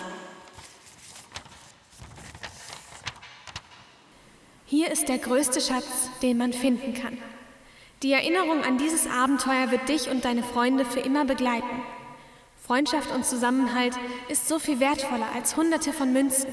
Hier 4.67 4.91
ist 4.91 5.09
der 5.09 5.19
größte 5.19 5.61
Schatz, 5.61 6.11
den 6.21 6.37
man 6.37 6.53
finden 6.53 6.95
kann. 6.95 7.17
Die 8.03 8.13
Erinnerung 8.13 8.65
an 8.65 8.79
dieses 8.79 9.07
Abenteuer 9.07 9.71
wird 9.71 9.89
dich 9.89 10.09
und 10.09 10.25
deine 10.25 10.43
Freunde 10.43 10.85
für 10.85 11.01
immer 11.01 11.25
begleiten. 11.25 11.83
Freundschaft 12.67 13.11
und 13.13 13.25
Zusammenhalt 13.25 13.95
ist 14.29 14.49
so 14.49 14.59
viel 14.59 14.81
wertvoller 14.81 15.29
als 15.35 15.57
Hunderte 15.57 15.93
von 15.93 16.13
Münzen. 16.13 16.49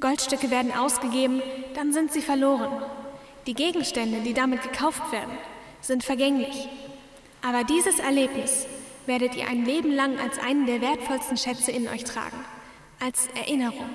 Goldstücke 0.00 0.50
werden 0.50 0.72
ausgegeben, 0.72 1.42
dann 1.74 1.92
sind 1.92 2.12
sie 2.12 2.20
verloren. 2.20 2.82
Die 3.46 3.54
Gegenstände, 3.54 4.20
die 4.20 4.34
damit 4.34 4.62
gekauft 4.62 5.12
werden, 5.12 5.38
sind 5.80 6.04
vergänglich. 6.04 6.68
Aber 7.42 7.64
dieses 7.64 7.98
Erlebnis 7.98 8.66
werdet 9.06 9.36
ihr 9.36 9.48
ein 9.48 9.64
Leben 9.64 9.92
lang 9.92 10.18
als 10.18 10.38
einen 10.38 10.66
der 10.66 10.80
wertvollsten 10.80 11.36
Schätze 11.36 11.70
in 11.70 11.88
euch 11.88 12.04
tragen, 12.04 12.44
als 13.00 13.28
Erinnerung. 13.36 13.88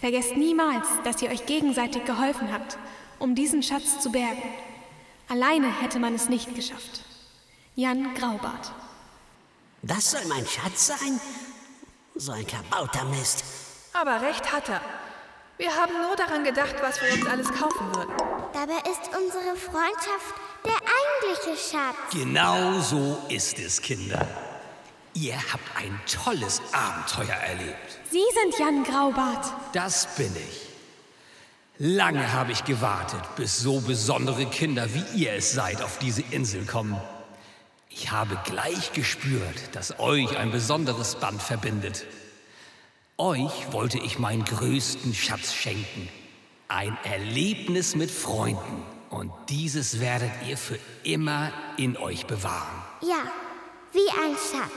Vergesst 0.00 0.36
niemals, 0.36 0.88
dass 1.04 1.22
ihr 1.22 1.30
euch 1.30 1.46
gegenseitig 1.46 2.04
geholfen 2.04 2.52
habt, 2.52 2.76
um 3.18 3.34
diesen 3.34 3.62
Schatz 3.62 4.00
zu 4.00 4.10
bergen. 4.10 4.42
Alleine 5.28 5.80
hätte 5.80 6.00
man 6.00 6.14
es 6.14 6.28
nicht 6.28 6.54
geschafft. 6.54 7.04
Jan 7.76 8.12
Graubart. 8.14 8.72
Das 9.82 10.10
soll 10.10 10.24
mein 10.28 10.46
Schatz 10.46 10.88
sein? 10.88 11.20
So 12.16 12.32
ein 12.32 12.46
Klabautermist. 12.46 13.61
Aber 13.92 14.22
recht 14.22 14.52
hat 14.52 14.68
er. 14.68 14.80
Wir 15.58 15.74
haben 15.76 15.92
nur 16.00 16.16
daran 16.16 16.44
gedacht, 16.44 16.74
was 16.80 17.00
wir 17.00 17.12
uns 17.12 17.26
alles 17.26 17.48
kaufen 17.48 17.94
würden. 17.94 18.12
Dabei 18.52 18.78
ist 18.90 19.10
unsere 19.16 19.56
Freundschaft 19.56 20.34
der 20.64 20.74
eigentliche 20.74 21.56
Schatz. 21.56 21.96
Genau 22.12 22.80
so 22.80 23.18
ist 23.28 23.58
es, 23.58 23.80
Kinder. 23.80 24.26
Ihr 25.14 25.36
habt 25.36 25.76
ein 25.76 26.00
tolles 26.10 26.62
Abenteuer 26.72 27.36
erlebt. 27.36 27.98
Sie 28.10 28.24
sind 28.40 28.58
Jan 28.58 28.82
Graubart. 28.82 29.52
Das 29.74 30.06
bin 30.16 30.34
ich. 30.34 30.68
Lange 31.78 32.32
habe 32.32 32.52
ich 32.52 32.64
gewartet, 32.64 33.22
bis 33.36 33.58
so 33.58 33.80
besondere 33.80 34.46
Kinder 34.46 34.86
wie 34.94 35.22
ihr 35.22 35.32
es 35.32 35.52
seid 35.52 35.82
auf 35.82 35.98
diese 35.98 36.22
Insel 36.30 36.64
kommen. 36.64 37.00
Ich 37.90 38.10
habe 38.10 38.38
gleich 38.44 38.92
gespürt, 38.92 39.74
dass 39.74 39.98
euch 39.98 40.36
ein 40.38 40.50
besonderes 40.50 41.16
Band 41.16 41.42
verbindet. 41.42 42.06
Euch 43.18 43.72
wollte 43.72 43.98
ich 43.98 44.18
meinen 44.18 44.44
größten 44.44 45.14
Schatz 45.14 45.52
schenken. 45.52 46.08
Ein 46.68 46.96
Erlebnis 47.04 47.94
mit 47.94 48.10
Freunden. 48.10 48.82
Und 49.10 49.30
dieses 49.50 50.00
werdet 50.00 50.32
ihr 50.48 50.56
für 50.56 50.78
immer 51.04 51.52
in 51.76 51.98
euch 51.98 52.26
bewahren. 52.26 52.82
Ja, 53.02 53.30
wie 53.92 54.08
ein 54.10 54.34
Schatz. 54.34 54.72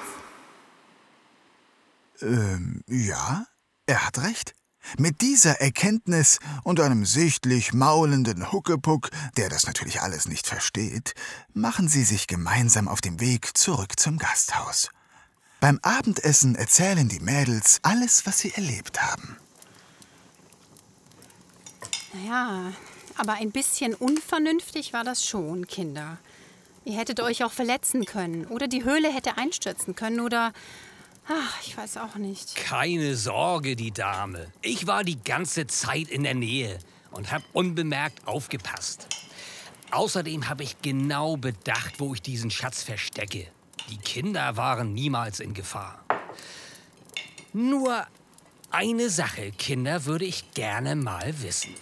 Ähm, 2.22 2.82
ja, 2.88 3.46
er 3.86 4.06
hat 4.06 4.22
recht. 4.22 4.54
Mit 4.98 5.22
dieser 5.22 5.62
Erkenntnis 5.62 6.40
und 6.64 6.80
einem 6.80 7.06
sichtlich 7.06 7.74
maulenden 7.74 8.52
Huckepuck, 8.52 9.10
der 9.38 9.50
das 9.50 9.66
natürlich 9.66 10.02
alles 10.02 10.28
nicht 10.28 10.46
versteht, 10.46 11.14
machen 11.54 11.88
sie 11.88 12.04
sich 12.04 12.28
gemeinsam 12.28 12.88
auf 12.90 13.02
dem 13.02 13.20
Weg 13.20 13.58
zurück 13.58 13.98
zum 13.98 14.18
Gasthaus. 14.18 14.90
Beim 15.60 15.80
Abendessen 15.82 16.56
erzählen 16.56 17.08
die 17.08 17.20
Mädels 17.20 17.80
alles, 17.82 18.26
was 18.26 18.40
sie 18.40 18.52
erlebt 18.54 19.02
haben. 19.02 19.38
Naja, 22.14 22.74
aber 23.18 23.34
ein 23.34 23.52
bisschen 23.52 23.94
unvernünftig 23.94 24.94
war 24.94 25.04
das 25.04 25.26
schon, 25.26 25.68
Kinder. 25.68 26.18
Ihr 26.86 26.98
hättet 26.98 27.20
euch 27.20 27.44
auch 27.44 27.52
verletzen 27.52 28.06
können 28.06 28.46
oder 28.46 28.68
die 28.68 28.84
Höhle 28.84 29.12
hätte 29.12 29.38
einstürzen 29.38 29.96
können 29.96 30.20
oder... 30.20 30.54
Ach, 31.28 31.60
ich 31.66 31.76
weiß 31.76 31.98
auch 31.98 32.16
nicht. 32.16 32.56
Keine 32.56 33.16
Sorge, 33.16 33.76
die 33.76 33.92
Dame. 33.92 34.52
Ich 34.62 34.86
war 34.86 35.04
die 35.04 35.20
ganze 35.20 35.66
Zeit 35.66 36.10
in 36.10 36.22
der 36.22 36.36
Nähe 36.36 36.78
und 37.10 37.32
habe 37.32 37.44
unbemerkt 37.54 38.28
aufgepasst. 38.28 39.08
Außerdem 39.90 40.48
habe 40.48 40.62
ich 40.62 40.82
genau 40.84 41.38
bedacht, 41.38 42.00
wo 42.00 42.14
ich 42.14 42.22
diesen 42.22 42.52
Schatz 42.52 42.84
verstecke. 42.84 43.48
Die 43.90 43.98
Kinder 43.98 44.58
waren 44.58 44.94
niemals 44.94 45.40
in 45.40 45.54
Gefahr. 45.54 46.04
Nur 47.54 48.06
eine 48.72 49.10
Sache, 49.10 49.52
Kinder, 49.52 50.06
würde 50.06 50.26
ich 50.26 50.54
gerne 50.54 50.96
mal 50.96 51.42
wissen. 51.42 51.74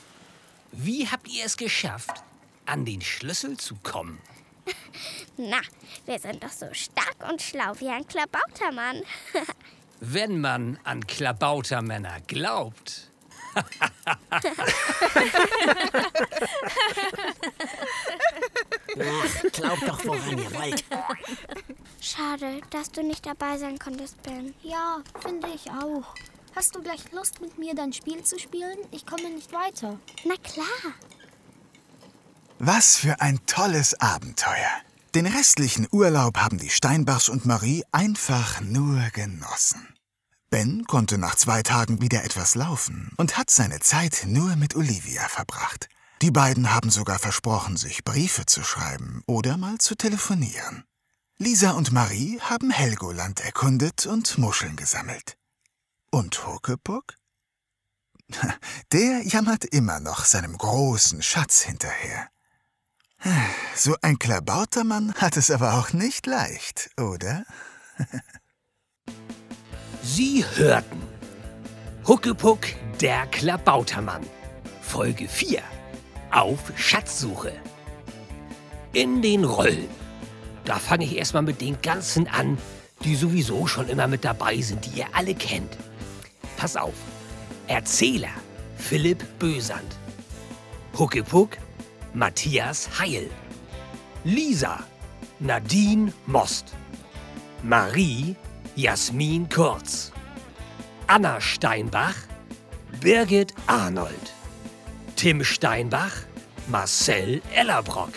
Wie 0.72 1.08
habt 1.08 1.28
ihr 1.28 1.46
es 1.46 1.58
geschafft, 1.58 2.24
an 2.66 2.86
den 2.86 3.02
Schlüssel 3.02 3.58
zu 3.58 3.76
kommen? 3.84 4.20
Na, 5.38 5.62
wir 6.06 6.20
sind 6.20 6.44
doch 6.44 6.52
so 6.52 6.68
stark 6.74 7.16
und 7.30 7.42
schlau 7.42 7.74
wie 7.80 7.90
ein 7.90 8.06
Klabautermann. 8.08 9.02
Wenn 10.00 10.42
man 10.42 10.78
an 10.84 11.08
Klabautermänner 11.08 12.22
glaubt. 12.28 13.10
Ach, 13.56 13.62
glaubt 19.52 19.88
doch, 19.88 20.06
woran 20.06 20.38
ihr 20.38 20.54
wollt. 20.54 20.84
Schade, 22.06 22.60
dass 22.70 22.92
du 22.92 23.02
nicht 23.02 23.26
dabei 23.26 23.58
sein 23.58 23.80
konntest, 23.80 24.22
Ben. 24.24 24.54
Ja, 24.62 24.98
finde 25.22 25.48
ich 25.56 25.72
auch. 25.72 26.04
Hast 26.54 26.76
du 26.76 26.82
gleich 26.82 27.10
Lust, 27.14 27.40
mit 27.40 27.58
mir 27.58 27.74
dein 27.76 27.94
Spiel 27.94 28.22
zu 28.24 28.38
spielen? 28.38 28.78
Ich 28.92 29.06
komme 29.06 29.30
nicht 29.30 29.54
weiter. 29.54 29.98
Na 30.26 30.36
klar. 30.44 30.94
Was 32.60 32.98
für 32.98 33.22
ein 33.22 33.40
tolles 33.46 33.98
Abenteuer. 34.02 34.82
Den 35.16 35.28
restlichen 35.28 35.88
Urlaub 35.94 36.40
haben 36.40 36.58
die 36.58 36.70
Steinbachs 36.70 37.30
und 37.30 37.46
Marie 37.46 37.86
einfach 37.94 38.60
nur 38.60 39.00
genossen. 39.14 39.96
Ben 40.50 40.84
konnte 40.84 41.18
nach 41.18 41.36
zwei 41.36 41.64
Tagen 41.64 42.02
wieder 42.02 42.26
etwas 42.26 42.56
laufen 42.56 43.14
und 43.16 43.38
hat 43.38 43.50
seine 43.50 43.80
Zeit 43.80 44.24
nur 44.28 44.58
mit 44.58 44.76
Olivia 44.76 45.30
verbracht. 45.30 45.88
Die 46.22 46.32
beiden 46.32 46.74
haben 46.74 46.90
sogar 46.90 47.18
versprochen, 47.18 47.78
sich 47.78 48.04
Briefe 48.04 48.46
zu 48.46 48.62
schreiben 48.62 49.24
oder 49.26 49.56
mal 49.56 49.78
zu 49.78 49.96
telefonieren. 49.96 50.84
Lisa 51.44 51.72
und 51.72 51.92
Marie 51.92 52.40
haben 52.40 52.72
Helgoland 52.72 53.42
erkundet 53.42 54.06
und 54.06 54.38
Muscheln 54.38 54.78
gesammelt. 54.78 55.38
Und 56.10 56.48
Huckepuck? 56.48 57.16
Der 58.94 59.24
jammert 59.28 59.66
immer 59.66 60.00
noch 60.00 60.24
seinem 60.24 60.58
großen 60.58 61.22
Schatz 61.22 61.62
hinterher. 61.62 62.30
So 63.76 63.98
ein 64.02 64.20
Klabautermann 64.20 65.16
hat 65.16 65.36
es 65.36 65.52
aber 65.52 65.74
auch 65.74 65.92
nicht 65.92 66.28
leicht, 66.28 66.92
oder? 66.98 67.44
Sie 70.02 70.46
hörten 70.56 71.02
Huckepuck, 72.08 72.68
der 73.02 73.28
Klabautermann. 73.28 74.26
Folge 74.82 75.28
4. 75.28 75.62
Auf 76.32 76.72
Schatzsuche. 76.78 77.52
In 78.94 79.22
den 79.22 79.44
Rollen. 79.44 80.03
Da 80.66 80.80
fange 80.80 81.06
ich 81.06 81.18
erstmal 81.18 81.44
mit 81.44 81.62
den 81.62 81.82
ganzen 81.82 82.28
an, 82.28 82.58
die 83.04 83.16
sowieso 83.16 83.68
schon 83.68 83.90
immer 83.90 84.08
mit 84.08 84.24
dabei 84.24 84.62
sind, 84.62 84.86
die 84.86 85.00
ihr 85.00 85.08
alle 85.14 85.36
kennt. 85.36 85.78
Pass 86.58 86.78
auf. 86.78 86.94
Erzähler 87.68 88.34
Philipp 88.78 89.24
Bösand. 89.40 89.98
Huckepuck 90.98 91.58
Matthias 92.14 93.00
Heil. 93.00 93.30
Lisa 94.24 94.84
Nadine 95.40 96.14
Most. 96.28 96.74
Marie 97.64 98.36
Jasmin 98.76 99.50
Kurz. 99.50 100.12
Anna 101.08 101.42
Steinbach 101.42 102.16
Birgit 103.02 103.54
Arnold. 103.68 104.34
Tim 105.16 105.44
Steinbach 105.44 106.14
Marcel 106.68 107.42
Ellerbrock. 107.54 108.14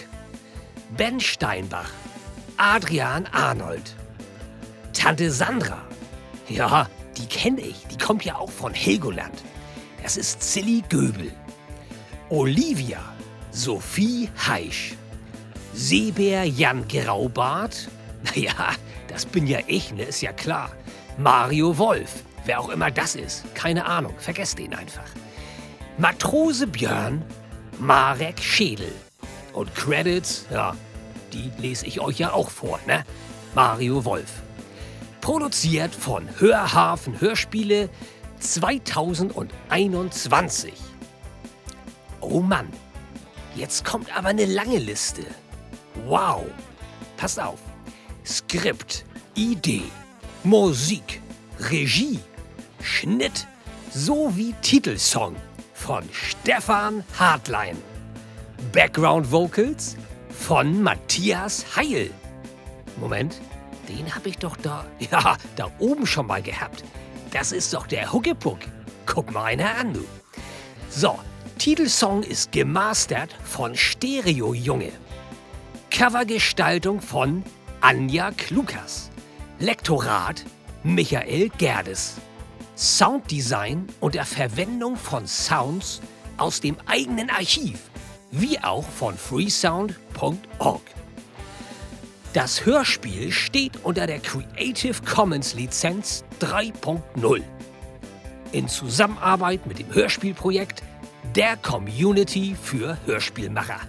Ben 0.96 1.18
Steinbach 1.18 1.90
Adrian 2.58 3.26
Arnold. 3.32 3.94
Tante 4.92 5.30
Sandra. 5.30 5.82
Ja, 6.48 6.88
die 7.16 7.26
kenne 7.26 7.60
ich. 7.60 7.86
Die 7.88 7.98
kommt 7.98 8.24
ja 8.24 8.36
auch 8.36 8.50
von 8.50 8.72
Helgoland. 8.72 9.42
Das 10.02 10.16
ist 10.16 10.42
Silly 10.42 10.82
Göbel. 10.88 11.32
Olivia 12.30 13.00
Sophie 13.50 14.30
Heisch. 14.46 14.94
Seebär 15.74 16.44
Jan 16.44 16.86
Graubart. 16.88 17.88
Naja, 18.34 18.52
das 19.06 19.24
bin 19.24 19.46
ja 19.46 19.60
ich, 19.68 19.92
ne? 19.92 20.02
Ist 20.02 20.20
ja 20.20 20.32
klar. 20.32 20.72
Mario 21.16 21.78
Wolf. 21.78 22.24
Wer 22.44 22.58
auch 22.58 22.70
immer 22.70 22.90
das 22.90 23.14
ist. 23.14 23.44
Keine 23.54 23.84
Ahnung. 23.84 24.14
Vergesst 24.18 24.58
den 24.58 24.74
einfach. 24.74 25.04
Matrose 25.96 26.66
Björn. 26.66 27.22
Marek 27.78 28.40
Schädel. 28.40 28.90
Und 29.52 29.72
Credits, 29.76 30.46
ja, 30.50 30.74
die 31.36 31.52
lese 31.60 31.84
ich 31.86 32.00
euch 32.00 32.18
ja 32.18 32.32
auch 32.32 32.50
vor, 32.50 32.80
ne? 32.86 33.04
Mario 33.54 34.04
Wolf. 34.04 34.42
Produziert 35.20 35.94
von 35.94 36.28
Hörhafen 36.38 37.20
Hörspiele 37.20 37.90
2021. 38.40 40.72
Oh 42.20 42.40
Mann, 42.40 42.68
jetzt 43.54 43.84
kommt 43.84 44.16
aber 44.16 44.28
eine 44.28 44.46
lange 44.46 44.78
Liste. 44.78 45.22
Wow. 46.06 46.46
Passt 47.16 47.40
auf. 47.40 47.58
Skript, 48.24 49.04
Idee, 49.34 49.82
Musik, 50.44 51.20
Regie, 51.58 52.20
Schnitt 52.82 53.48
sowie 53.90 54.54
Titelsong 54.62 55.34
von 55.74 56.04
Stefan 56.12 57.02
Hartlein. 57.18 57.76
Background 58.72 59.30
Vocals 59.30 59.96
von 60.38 60.82
Matthias 60.82 61.76
Heil. 61.76 62.10
Moment, 62.98 63.40
den 63.88 64.14
habe 64.14 64.28
ich 64.28 64.38
doch 64.38 64.56
da, 64.56 64.84
ja, 64.98 65.36
da 65.56 65.70
oben 65.78 66.06
schon 66.06 66.26
mal 66.26 66.42
gehabt. 66.42 66.84
Das 67.32 67.52
ist 67.52 67.74
doch 67.74 67.86
der 67.86 68.12
Huckepuck. 68.12 68.60
Guck 69.06 69.32
mal 69.32 69.44
einer 69.44 69.76
an, 69.76 69.92
du. 69.92 70.04
So, 70.88 71.18
Titelsong 71.58 72.22
ist 72.22 72.52
gemastert 72.52 73.34
von 73.44 73.74
Stereo 73.74 74.54
Junge. 74.54 74.92
Covergestaltung 75.90 77.00
von 77.00 77.42
Anja 77.80 78.30
Klukas. 78.30 79.10
Lektorat 79.58 80.44
Michael 80.82 81.48
Gerdes. 81.58 82.16
Sounddesign 82.76 83.88
unter 84.00 84.24
Verwendung 84.24 84.96
von 84.96 85.26
Sounds 85.26 86.00
aus 86.36 86.60
dem 86.60 86.76
eigenen 86.86 87.30
Archiv, 87.30 87.80
wie 88.30 88.58
auch 88.60 88.84
von 88.84 89.16
freesound.org. 90.16 90.82
Das 92.32 92.66
Hörspiel 92.66 93.32
steht 93.32 93.84
unter 93.84 94.06
der 94.06 94.18
Creative 94.18 94.96
Commons 95.02 95.54
Lizenz 95.54 96.24
3.0. 96.40 97.42
In 98.52 98.68
Zusammenarbeit 98.68 99.66
mit 99.66 99.78
dem 99.78 99.92
Hörspielprojekt 99.92 100.82
der 101.34 101.56
Community 101.56 102.56
für 102.60 102.98
Hörspielmacher. 103.06 103.80